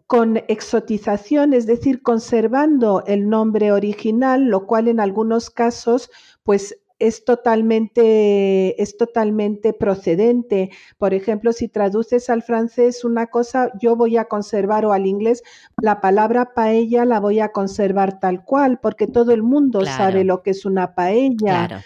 [0.07, 6.11] con exotización, es decir, conservando el nombre original, lo cual en algunos casos,
[6.45, 10.71] pues es totalmente, es totalmente procedente.
[10.97, 15.43] Por ejemplo, si traduces al francés una cosa, yo voy a conservar o al inglés
[15.83, 19.97] la palabra paella la voy a conservar tal cual, porque todo el mundo Claro.
[19.97, 21.67] sabe lo que es una paella.
[21.67, 21.83] Claro.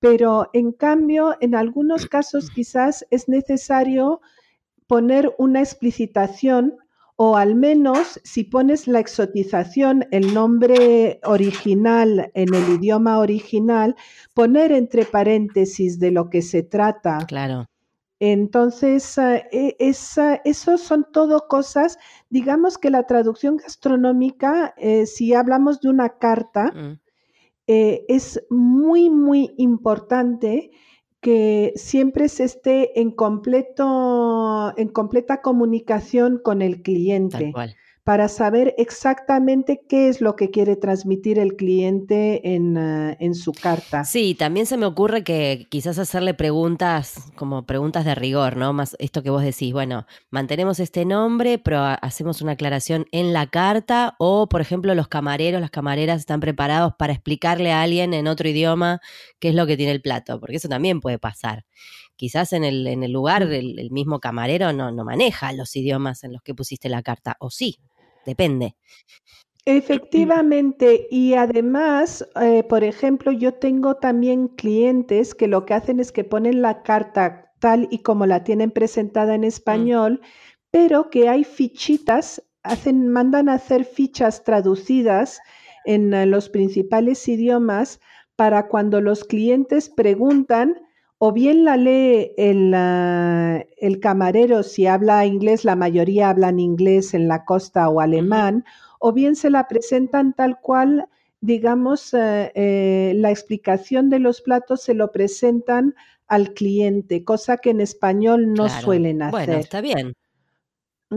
[0.00, 4.20] Pero en cambio, en algunos casos quizás es necesario
[4.86, 6.76] poner una explicitación
[7.22, 13.94] o al menos si pones la exotización, el nombre original en el idioma original,
[14.32, 17.18] poner entre paréntesis de lo que se trata.
[17.28, 17.66] Claro.
[18.20, 21.98] Entonces, eh, e- esa, eso son todo cosas,
[22.30, 27.00] digamos que la traducción gastronómica, eh, si hablamos de una carta, Mm.
[27.66, 30.70] eh, es muy, muy importante
[31.20, 37.76] que siempre se esté en completo, en completa comunicación con el Tal cliente cual.
[38.04, 43.54] Para saber exactamente qué es lo que quiere transmitir el cliente en, ah, en su
[43.54, 44.02] carta.
[44.02, 48.72] Sí, también se me ocurre que quizás hacerle preguntas, como preguntas de rigor, ¿no?
[48.72, 53.34] Más esto que vos decís, bueno, mantenemos este nombre, pero ha- hacemos una aclaración en
[53.34, 58.14] la carta, o por ejemplo, los camareros, las camareras están preparados para explicarle a alguien
[58.14, 59.00] en otro idioma
[59.38, 61.66] qué es lo que tiene el plato, porque eso también puede pasar.
[62.16, 63.52] Quizás en el, en el lugar Mm.
[63.52, 67.36] el, el mismo camarero no, no maneja los idiomas en los que pusiste la carta,
[67.38, 67.78] o sí,
[68.30, 68.74] depende.
[69.66, 76.12] Efectivamente, y además, eh, por ejemplo, yo tengo también clientes que lo que hacen es
[76.12, 80.22] que ponen la carta tal y como la tienen presentada en español,
[80.70, 85.38] pero que hay fichitas, hacen, mandan a hacer fichas traducidas
[85.84, 88.00] en eh, los principales idiomas
[88.36, 90.74] para cuando los clientes preguntan,
[91.22, 97.28] o bien la lee el, el camarero si habla inglés, la mayoría hablan inglés en
[97.28, 98.64] la costa o alemán,
[98.98, 101.04] o bien se la presentan tal cual,
[101.42, 105.94] digamos, eh, eh, la explicación de los platos se lo presentan
[106.26, 108.80] al cliente, cosa que en español no Claro.
[108.80, 109.46] suelen hacer.
[109.46, 110.14] Bueno, está bien.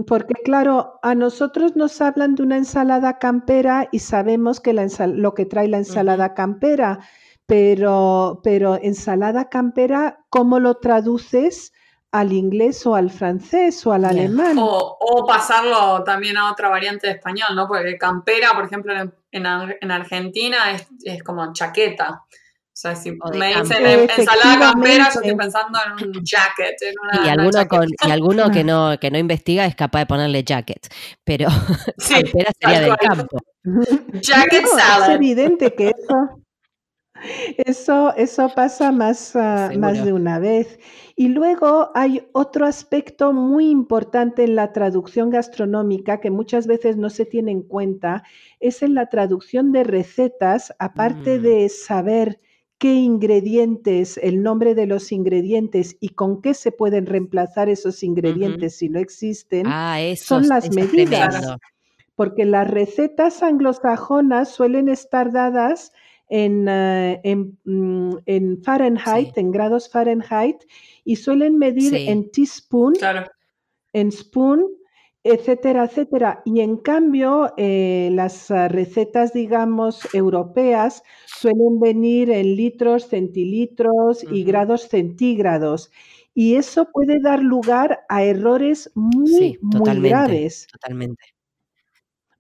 [0.06, 5.34] Porque claro, a nosotros nos hablan de una ensalada campera y sabemos que la lo
[5.34, 7.00] que trae la ensalada campera,
[7.54, 11.72] pero, pero ensalada campera, ¿cómo lo traduces
[12.12, 14.58] al inglés o al francés o al alemán?
[14.58, 17.68] O, o pasarlo también a otra variante de español, ¿no?
[17.68, 22.22] Porque campera, por ejemplo, en, en Ar- en Argentina es, es como chaqueta.
[22.24, 26.82] O sea, si O me dicen en- ensalada campera, yo estoy pensando en un jacket,
[26.82, 27.78] en una, Y una alguno, chaqueta.
[27.78, 30.88] con, y alguno que no, que no investiga es capaz de ponerle jacket,
[31.24, 31.50] pero
[32.00, 33.38] Sí, campera sería del campo.
[34.14, 35.12] Jacket No, es salad.
[35.12, 36.43] evidente que eso,
[37.58, 40.80] eso, eso pasa más, ah, más de una vez.
[41.16, 47.10] Y luego hay otro aspecto muy importante en la traducción gastronómica que muchas veces no
[47.10, 48.24] se tiene en cuenta,
[48.60, 51.42] es en la traducción de recetas, aparte Mm.
[51.44, 52.40] de saber
[52.80, 58.76] qué ingredientes, el nombre de los ingredientes y con qué se pueden reemplazar esos ingredientes
[58.78, 61.58] si no existen, Ah, son las medidas tremendo.
[62.16, 65.94] porque las recetas anglosajonas suelen estar dadas
[66.30, 69.40] en, eh, en, mm, en Fahrenheit, Sí.
[69.42, 70.58] en grados Fahrenheit,
[71.06, 72.08] y suelen medir Sí.
[72.08, 73.26] en teaspoon, Claro.
[73.94, 74.66] en spoon,
[75.24, 76.42] etcétera, etcétera.
[76.46, 84.44] Y en cambio, eh, las ah, recetas, digamos, europeas suelen venir en litros, centilitros y
[84.44, 85.92] grados centígrados.
[86.36, 90.68] Y eso puede dar lugar a errores muy, Sí, muy graves.
[90.72, 91.24] totalmente.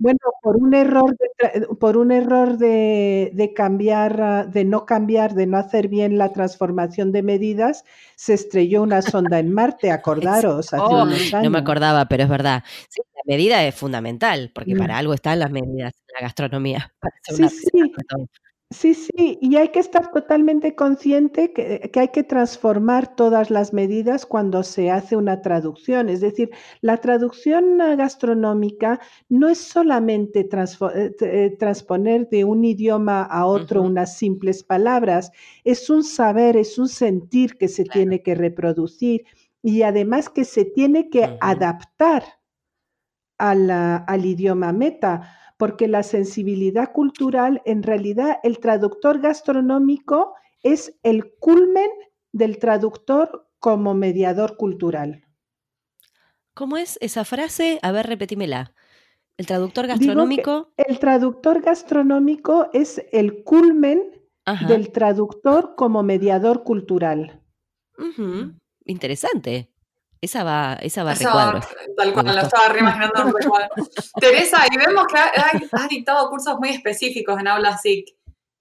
[0.03, 5.33] Bueno, por un error de, por un error de, de cambiar, ah, de no cambiar,
[5.33, 7.85] de no hacer bien la transformación de medidas,
[8.17, 11.61] se estrelló una sonda en Marte, acordaros, hace Oh, unos no me años.
[11.61, 12.63] acordaba, pero es verdad.
[12.89, 14.79] Sí, la medida es fundamental, porque Mm.
[14.79, 17.93] para algo están las medidas en la gastronomía, para hacer Sí, una sí.
[18.73, 23.73] Sí, sí, y hay que estar totalmente consciente que, que hay que transformar todas las
[23.73, 26.09] medidas cuando se hace una traducción.
[26.09, 26.49] Es decir,
[26.81, 28.99] la traducción gastronómica
[29.29, 35.31] no es solamente eh, eh, transponer de un idioma a otro unas simples palabras,
[35.63, 37.93] es un saber, es un sentir que se Claro.
[37.99, 39.25] tiene que reproducir.
[39.65, 42.23] y además que se tiene que adaptar
[43.37, 51.89] al idioma meta, porque la sensibilidad cultural, en realidad el traductor gastronómico es el culmen
[52.31, 55.23] del traductor como mediador cultural.
[56.53, 57.79] ¿Cómo es esa frase?
[57.81, 58.73] A ver, repetímela.
[59.37, 60.71] El traductor gastronómico.
[60.77, 64.21] El traductor gastronómico es el culmen
[64.67, 67.41] del traductor como mediador cultural.
[68.85, 69.72] Interesante.
[70.23, 71.59] Esa va, esa va a recuadro.
[71.97, 73.67] Tal cual, lo estaba reimaginando en recuadro.
[74.21, 78.07] Teresa, y vemos que has dictado cursos muy específicos en Aula SIC,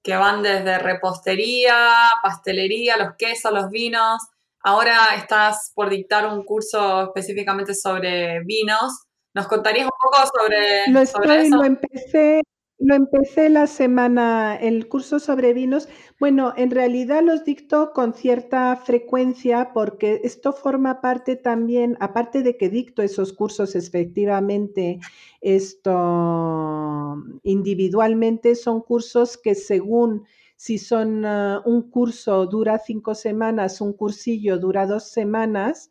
[0.03, 1.77] que van desde repostería,
[2.21, 4.21] pastelería, los quesos, los vinos.
[4.65, 9.05] Ahora estás por dictar un curso específicamente sobre vinos.
[9.33, 11.57] ¿Nos contarías un poco sobre, lo sobre eso?
[11.59, 12.43] Lo empecé
[12.85, 15.89] lo empecé la semana, el curso sobre vinos.
[16.19, 22.57] Bueno, en realidad los dicto con cierta frecuencia porque esto forma parte también, aparte de
[22.57, 24.99] que dicto esos cursos efectivamente,
[25.41, 30.25] esto individualmente son cursos que según
[30.57, 35.91] si son ah, un curso dura cinco semanas, un cursillo dura dos semanas,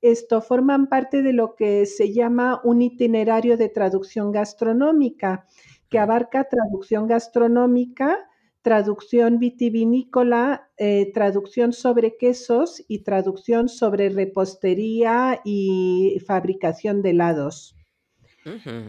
[0.00, 5.46] esto forman parte de lo que se llama un itinerario de traducción gastronómica
[5.92, 8.18] que abarca traducción gastronómica,
[8.62, 17.76] traducción vitivinícola, eh, traducción sobre quesos y traducción sobre repostería y fabricación de helados.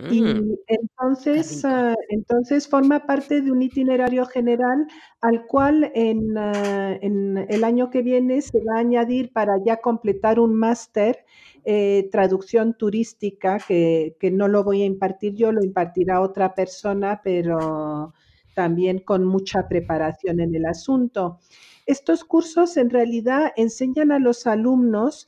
[0.10, 0.24] Y
[0.68, 4.88] entonces, ah, entonces forma parte de un itinerario general
[5.22, 9.78] al cual en, ah, en, el año que viene se va a añadir para ya
[9.78, 11.24] completar un máster
[11.66, 17.22] eh, traducción turística que, que, no lo voy a impartir yo, lo impartirá otra persona,
[17.24, 18.14] pero
[18.54, 21.40] también con mucha preparación en el asunto.
[21.86, 25.28] Estos cursos en realidad enseñan a los alumnos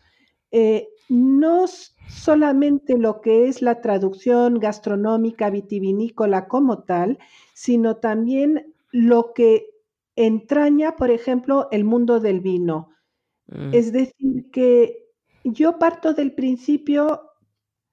[0.51, 1.65] eh, no
[2.07, 7.19] solamente lo que es la traducción gastronómica vitivinícola como tal,
[7.53, 9.67] sino también lo que
[10.15, 12.89] entraña, por ejemplo, el mundo del vino.
[13.47, 13.73] Mm.
[13.73, 15.05] Es decir, que
[15.46, 17.22] yo parto del principio,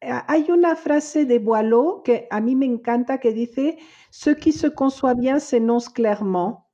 [0.00, 3.78] hay una frase de Boileau que a mí me encanta que dice,
[4.10, 6.66] ce qui se conçoit bien s'énonce clairement.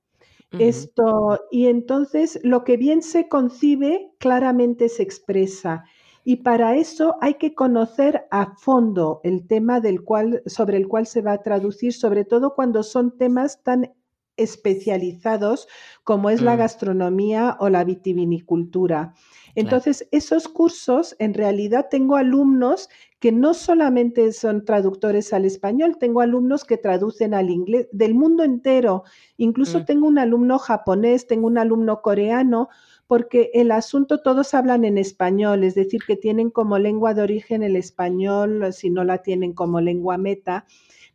[0.58, 5.84] Esto, y entonces lo que bien se concibe claramente se expresa.
[6.24, 11.06] Y para eso hay que conocer a fondo el tema del cual, sobre el cual
[11.06, 13.94] se va a traducir, sobre todo cuando son temas tan
[14.38, 15.68] especializados
[16.04, 16.58] como es la mm.
[16.58, 19.14] gastronomía o la vitivinicultura.
[19.54, 26.20] Entonces, esos cursos, en realidad tengo alumnos que no solamente son traductores al español, tengo
[26.20, 29.02] alumnos que traducen al inglés del mundo entero.
[29.36, 29.84] Incluso mm.
[29.84, 32.68] tengo un alumno japonés, tengo un alumno coreano,
[33.08, 37.62] porque el asunto todos hablan en español, es decir, que tienen como lengua de origen
[37.62, 40.66] el español, si no la tienen como lengua meta,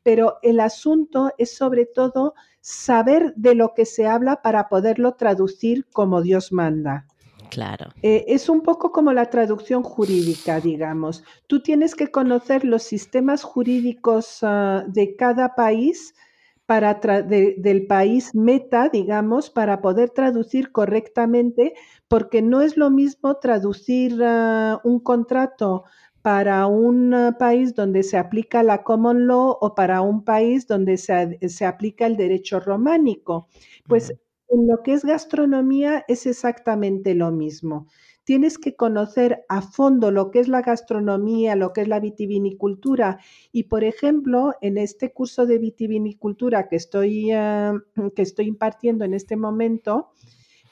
[0.01, 2.33] pero el asunto es sobre todo
[2.63, 7.05] saber de lo que se habla para poderlo traducir como Dios manda.
[7.49, 7.91] Claro.
[8.01, 11.25] Eh, es un poco como la traducción jurídica, digamos.
[11.47, 16.15] Tú tienes que conocer los sistemas jurídicos ah, de cada país
[16.65, 21.73] para del país meta, digamos, para poder traducir correctamente,
[22.07, 25.83] porque no es lo mismo traducir ah, un contrato
[26.21, 30.97] para un ah, país donde se aplica la common law o para un país donde
[30.97, 33.49] se, aplica el derecho románico.
[33.87, 34.13] Pues
[34.47, 37.87] en lo que es gastronomía es exactamente lo mismo.
[38.25, 43.19] Tienes que conocer a fondo lo que es la gastronomía, lo que es la vitivinicultura.
[43.51, 47.73] Y, por ejemplo, en este curso de vitivinicultura que estoy, ah,
[48.15, 50.11] que estoy impartiendo en este momento,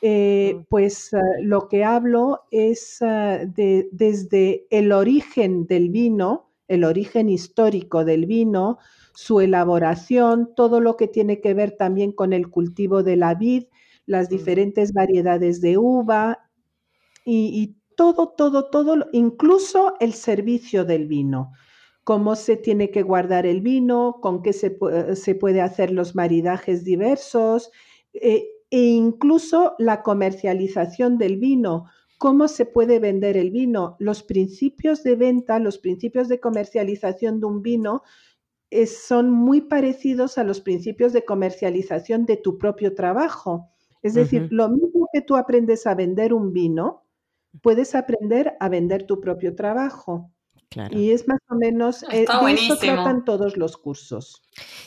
[0.01, 7.27] eh, pues ah, lo que hablo es de, desde el origen del vino, el origen
[7.29, 8.77] histórico del vino,
[9.13, 13.65] su elaboración, todo lo que tiene que ver también con el cultivo de la vid,
[14.05, 16.50] las diferentes variedades de uva
[17.25, 21.51] y, todo, todo, todo, incluso el servicio del vino
[22.03, 24.75] cómo se tiene que guardar el vino, con qué se,
[25.13, 27.69] se puede hacer los maridajes diversos.
[28.13, 33.97] Eh, e incluso la comercialización del vino, cómo se puede vender el vino.
[33.99, 38.03] Los principios de venta, los principios de comercialización de un vino
[38.87, 43.67] son muy parecidos a los principios de comercialización de tu propio trabajo.
[44.01, 47.03] Es decir, lo mismo que tú aprendes a vender un vino,
[47.61, 50.31] puedes aprender a vender tu propio trabajo.
[50.91, 54.41] Y es más o menos, eh, de eso tratan todos los cursos.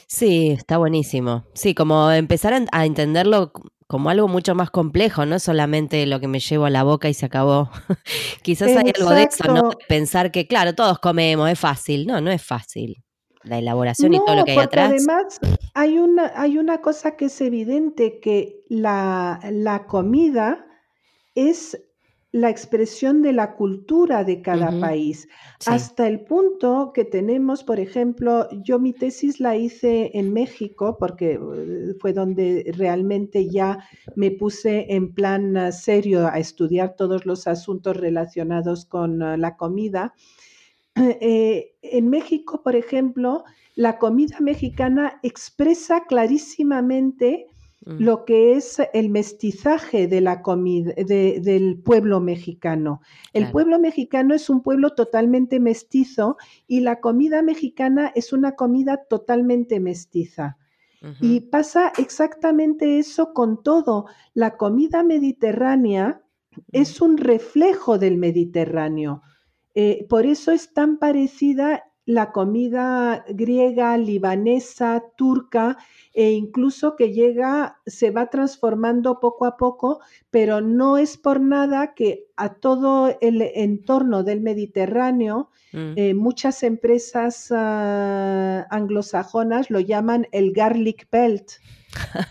[0.06, 1.44] Sí, está buenísimo.
[1.52, 3.52] Sí, como empezar a entenderlo
[3.86, 7.14] como algo mucho más complejo, no solamente lo que me llevo a la boca y
[7.14, 7.70] se acabó.
[8.42, 9.70] Quizás hay algo de eso, ¿no?
[9.88, 12.06] Pensar que, claro, todos comemos, es fácil.
[12.06, 13.02] No, no es fácil.
[13.42, 14.90] La elaboración y todo lo que hay atrás.
[14.90, 15.38] Además,
[15.74, 20.64] hay una, hay una cosa que es evidente, que la, la comida
[21.34, 21.78] es
[22.34, 25.28] la expresión de la cultura de cada país,
[25.66, 31.34] hasta el punto que tenemos, por ejemplo, yo mi tesis la hice en México porque
[31.34, 37.46] eh, fue donde realmente ya me puse en plan eh, serio a estudiar todos los
[37.46, 40.12] asuntos relacionados con eh, la comida.
[40.96, 43.44] en México, por ejemplo,
[43.76, 47.46] la comida mexicana expresa clarísimamente
[47.86, 48.02] Mm.
[48.02, 53.02] lo que es el mestizaje de la comida del pueblo mexicano.
[53.34, 59.04] El pueblo mexicano es un pueblo totalmente mestizo y la comida mexicana es una comida
[59.04, 60.56] totalmente mestiza.
[61.20, 64.06] Y pasa exactamente eso con todo.
[64.32, 66.22] La comida mediterránea
[66.72, 69.20] es un reflejo del Mediterráneo.
[69.74, 75.78] Eh, por eso es tan parecida la comida griega, libanesa, turca
[76.12, 80.00] e incluso que llega, se va transformando poco a poco,
[80.30, 85.92] pero no es por nada que a todo el entorno del Mediterráneo, mm.
[85.96, 91.52] eh, muchas empresas ah, anglosajonas lo llaman el garlic belt.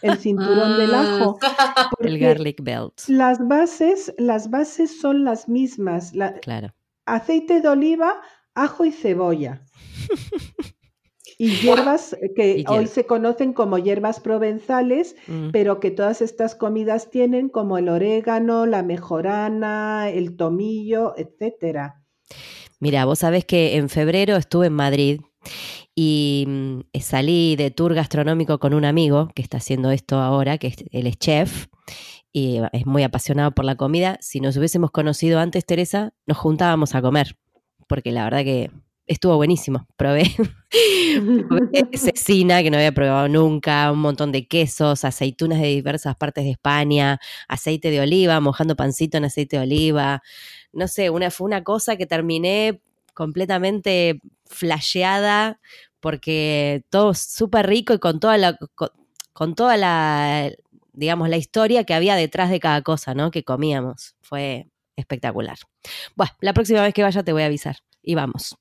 [0.02, 1.40] El cinturón del ajo.
[2.00, 3.00] El garlic belt.
[3.08, 6.12] Las bases, las bases son las mismas.
[6.42, 6.74] claro.
[7.06, 8.22] Aceite de oliva,
[8.56, 9.66] ajo y cebolla.
[11.38, 15.50] Y hierbas que hoy se conocen como hierbas provenzales, mm.
[15.52, 22.04] pero que todas estas comidas tienen como el orégano, la mejorana, el tomillo, etcétera.
[22.80, 25.22] Mira, vos sabés que en febrero estuve en Madrid
[25.96, 30.74] y mm, salí de tour gastronómico con un amigo que está haciendo esto ahora, que
[30.92, 31.68] él es chef
[32.32, 34.18] y es muy apasionado por la comida.
[34.22, 37.38] Si nos hubiésemos conocido antes, Teresa, nos juntábamos a comer,
[37.88, 38.72] porque la verdad que
[39.08, 39.88] estuvo buenísimo.
[39.98, 40.24] Probé,
[41.94, 46.52] cecina que no había probado nunca, un montón de quesos, aceitunas de diversas partes de
[46.52, 50.22] España, aceite de oliva, mojando pancito en aceite de oliva.
[50.72, 52.82] No sé, una, fue una cosa que terminé
[53.14, 55.60] completamente flasheada
[56.00, 58.58] porque todo súper rico y con toda la
[59.34, 60.52] con, toda la
[60.94, 63.32] digamos la historia que había detrás de cada cosa, ¿no?
[63.32, 64.16] que comíamos.
[64.22, 65.58] Fue espectacular.
[66.16, 68.58] Bueno, la próxima vez que vaya te voy a avisar y vamos.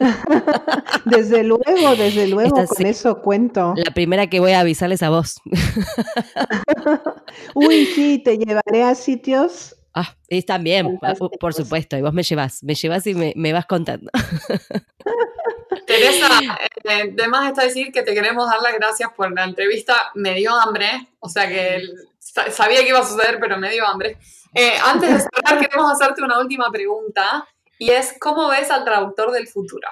[1.04, 3.74] desde luego, desde luego, con eso cuento.
[3.76, 5.36] La primera que voy a avisarles a vos.
[7.54, 9.76] Uy, sí, te llevaré a sitios.
[9.96, 10.98] Ah, y también,
[11.38, 14.10] por supuesto, y vos me llevas, me llevas y me, vas contando.
[15.86, 16.28] Teresa,
[16.82, 19.94] eh, además está decir que te queremos dar las gracias por la entrevista.
[20.14, 21.80] Me dio hambre, o sea que
[22.18, 24.18] sabía que iba a suceder, pero me dio hambre.
[24.54, 27.46] Eh, antes de cerrar, queremos hacerte una última pregunta.
[27.78, 29.88] Y es, ¿cómo ves al traductor del futuro?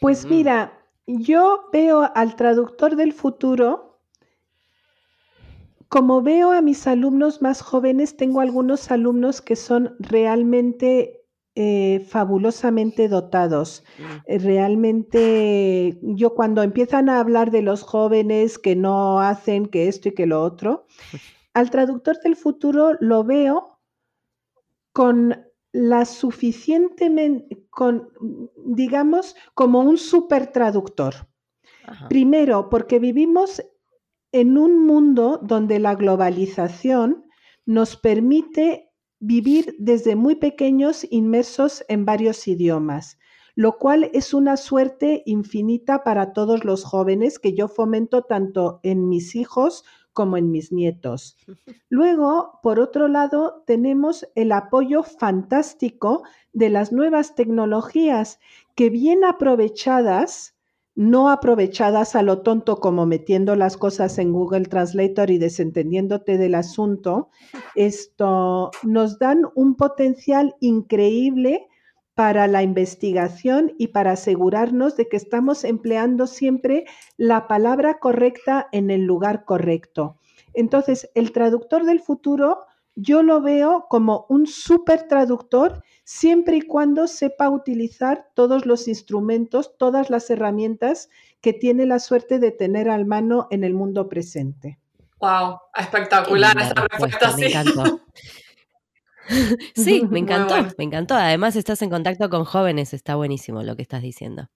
[0.00, 0.28] Pues mm.
[0.28, 0.72] mira,
[1.06, 4.00] yo veo al traductor del futuro,
[5.88, 11.20] como veo a mis alumnos más jóvenes, tengo algunos alumnos que son realmente
[11.56, 13.82] eh, fabulosamente dotados.
[13.98, 14.02] Mm.
[14.26, 20.10] Eh, realmente, yo cuando empiezan a hablar de los jóvenes que no hacen que esto
[20.10, 20.86] y que lo otro,
[21.60, 23.78] al traductor del futuro lo veo
[24.92, 25.36] con
[25.72, 28.08] la suficientemente, con,
[28.64, 31.14] digamos, como un super traductor.
[32.08, 33.62] Primero, porque vivimos
[34.32, 37.24] en un mundo donde la globalización
[37.66, 43.18] nos permite vivir desde muy pequeños inmersos en varios idiomas,
[43.54, 49.08] lo cual es una suerte infinita para todos los jóvenes que yo fomento tanto en
[49.08, 49.84] mis hijos
[50.20, 51.38] como en mis nietos.
[51.88, 58.38] Luego, por otro lado, tenemos el apoyo fantástico de las nuevas tecnologías
[58.74, 60.56] que bien aprovechadas,
[60.94, 66.54] no aprovechadas a lo tonto como metiendo las cosas en Google Translator y desentendiéndote del
[66.54, 67.30] asunto,
[67.74, 71.66] esto nos dan un potencial increíble
[72.14, 76.84] para la investigación y para asegurarnos de que estamos empleando siempre
[77.16, 80.18] la palabra correcta en el lugar correcto.
[80.52, 87.06] Entonces, el traductor del futuro yo lo veo como un super traductor siempre y cuando
[87.06, 91.08] sepa utilizar todos los instrumentos, todas las herramientas
[91.40, 94.78] que tiene la suerte de tener al mano en el mundo presente.
[95.20, 97.32] Wow, espectacular esa respuesta.
[97.32, 97.52] Sí,
[99.76, 100.70] me Muy encantó, bueno.
[100.78, 101.14] me encantó.
[101.14, 104.48] Además estás en contacto con jóvenes, está buenísimo lo que estás diciendo.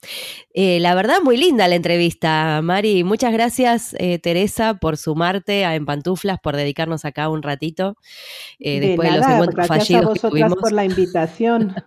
[0.53, 3.05] Eh, la verdad, muy linda la entrevista, Mari.
[3.05, 7.97] Muchas gracias, eh, Teresa, por sumarte a En Pantuflas, por dedicarnos acá un ratito.
[8.59, 10.59] eh, de después de, nada, los encuentros gracias a fallidos que vosotras tuvimos.
[10.61, 11.75] por la invitación.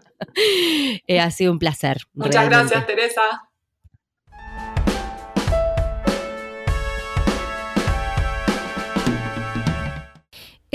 [1.07, 1.97] Eh, ha sido un placer.
[2.15, 2.73] Muchas realmente.
[2.75, 3.21] gracias, Teresa.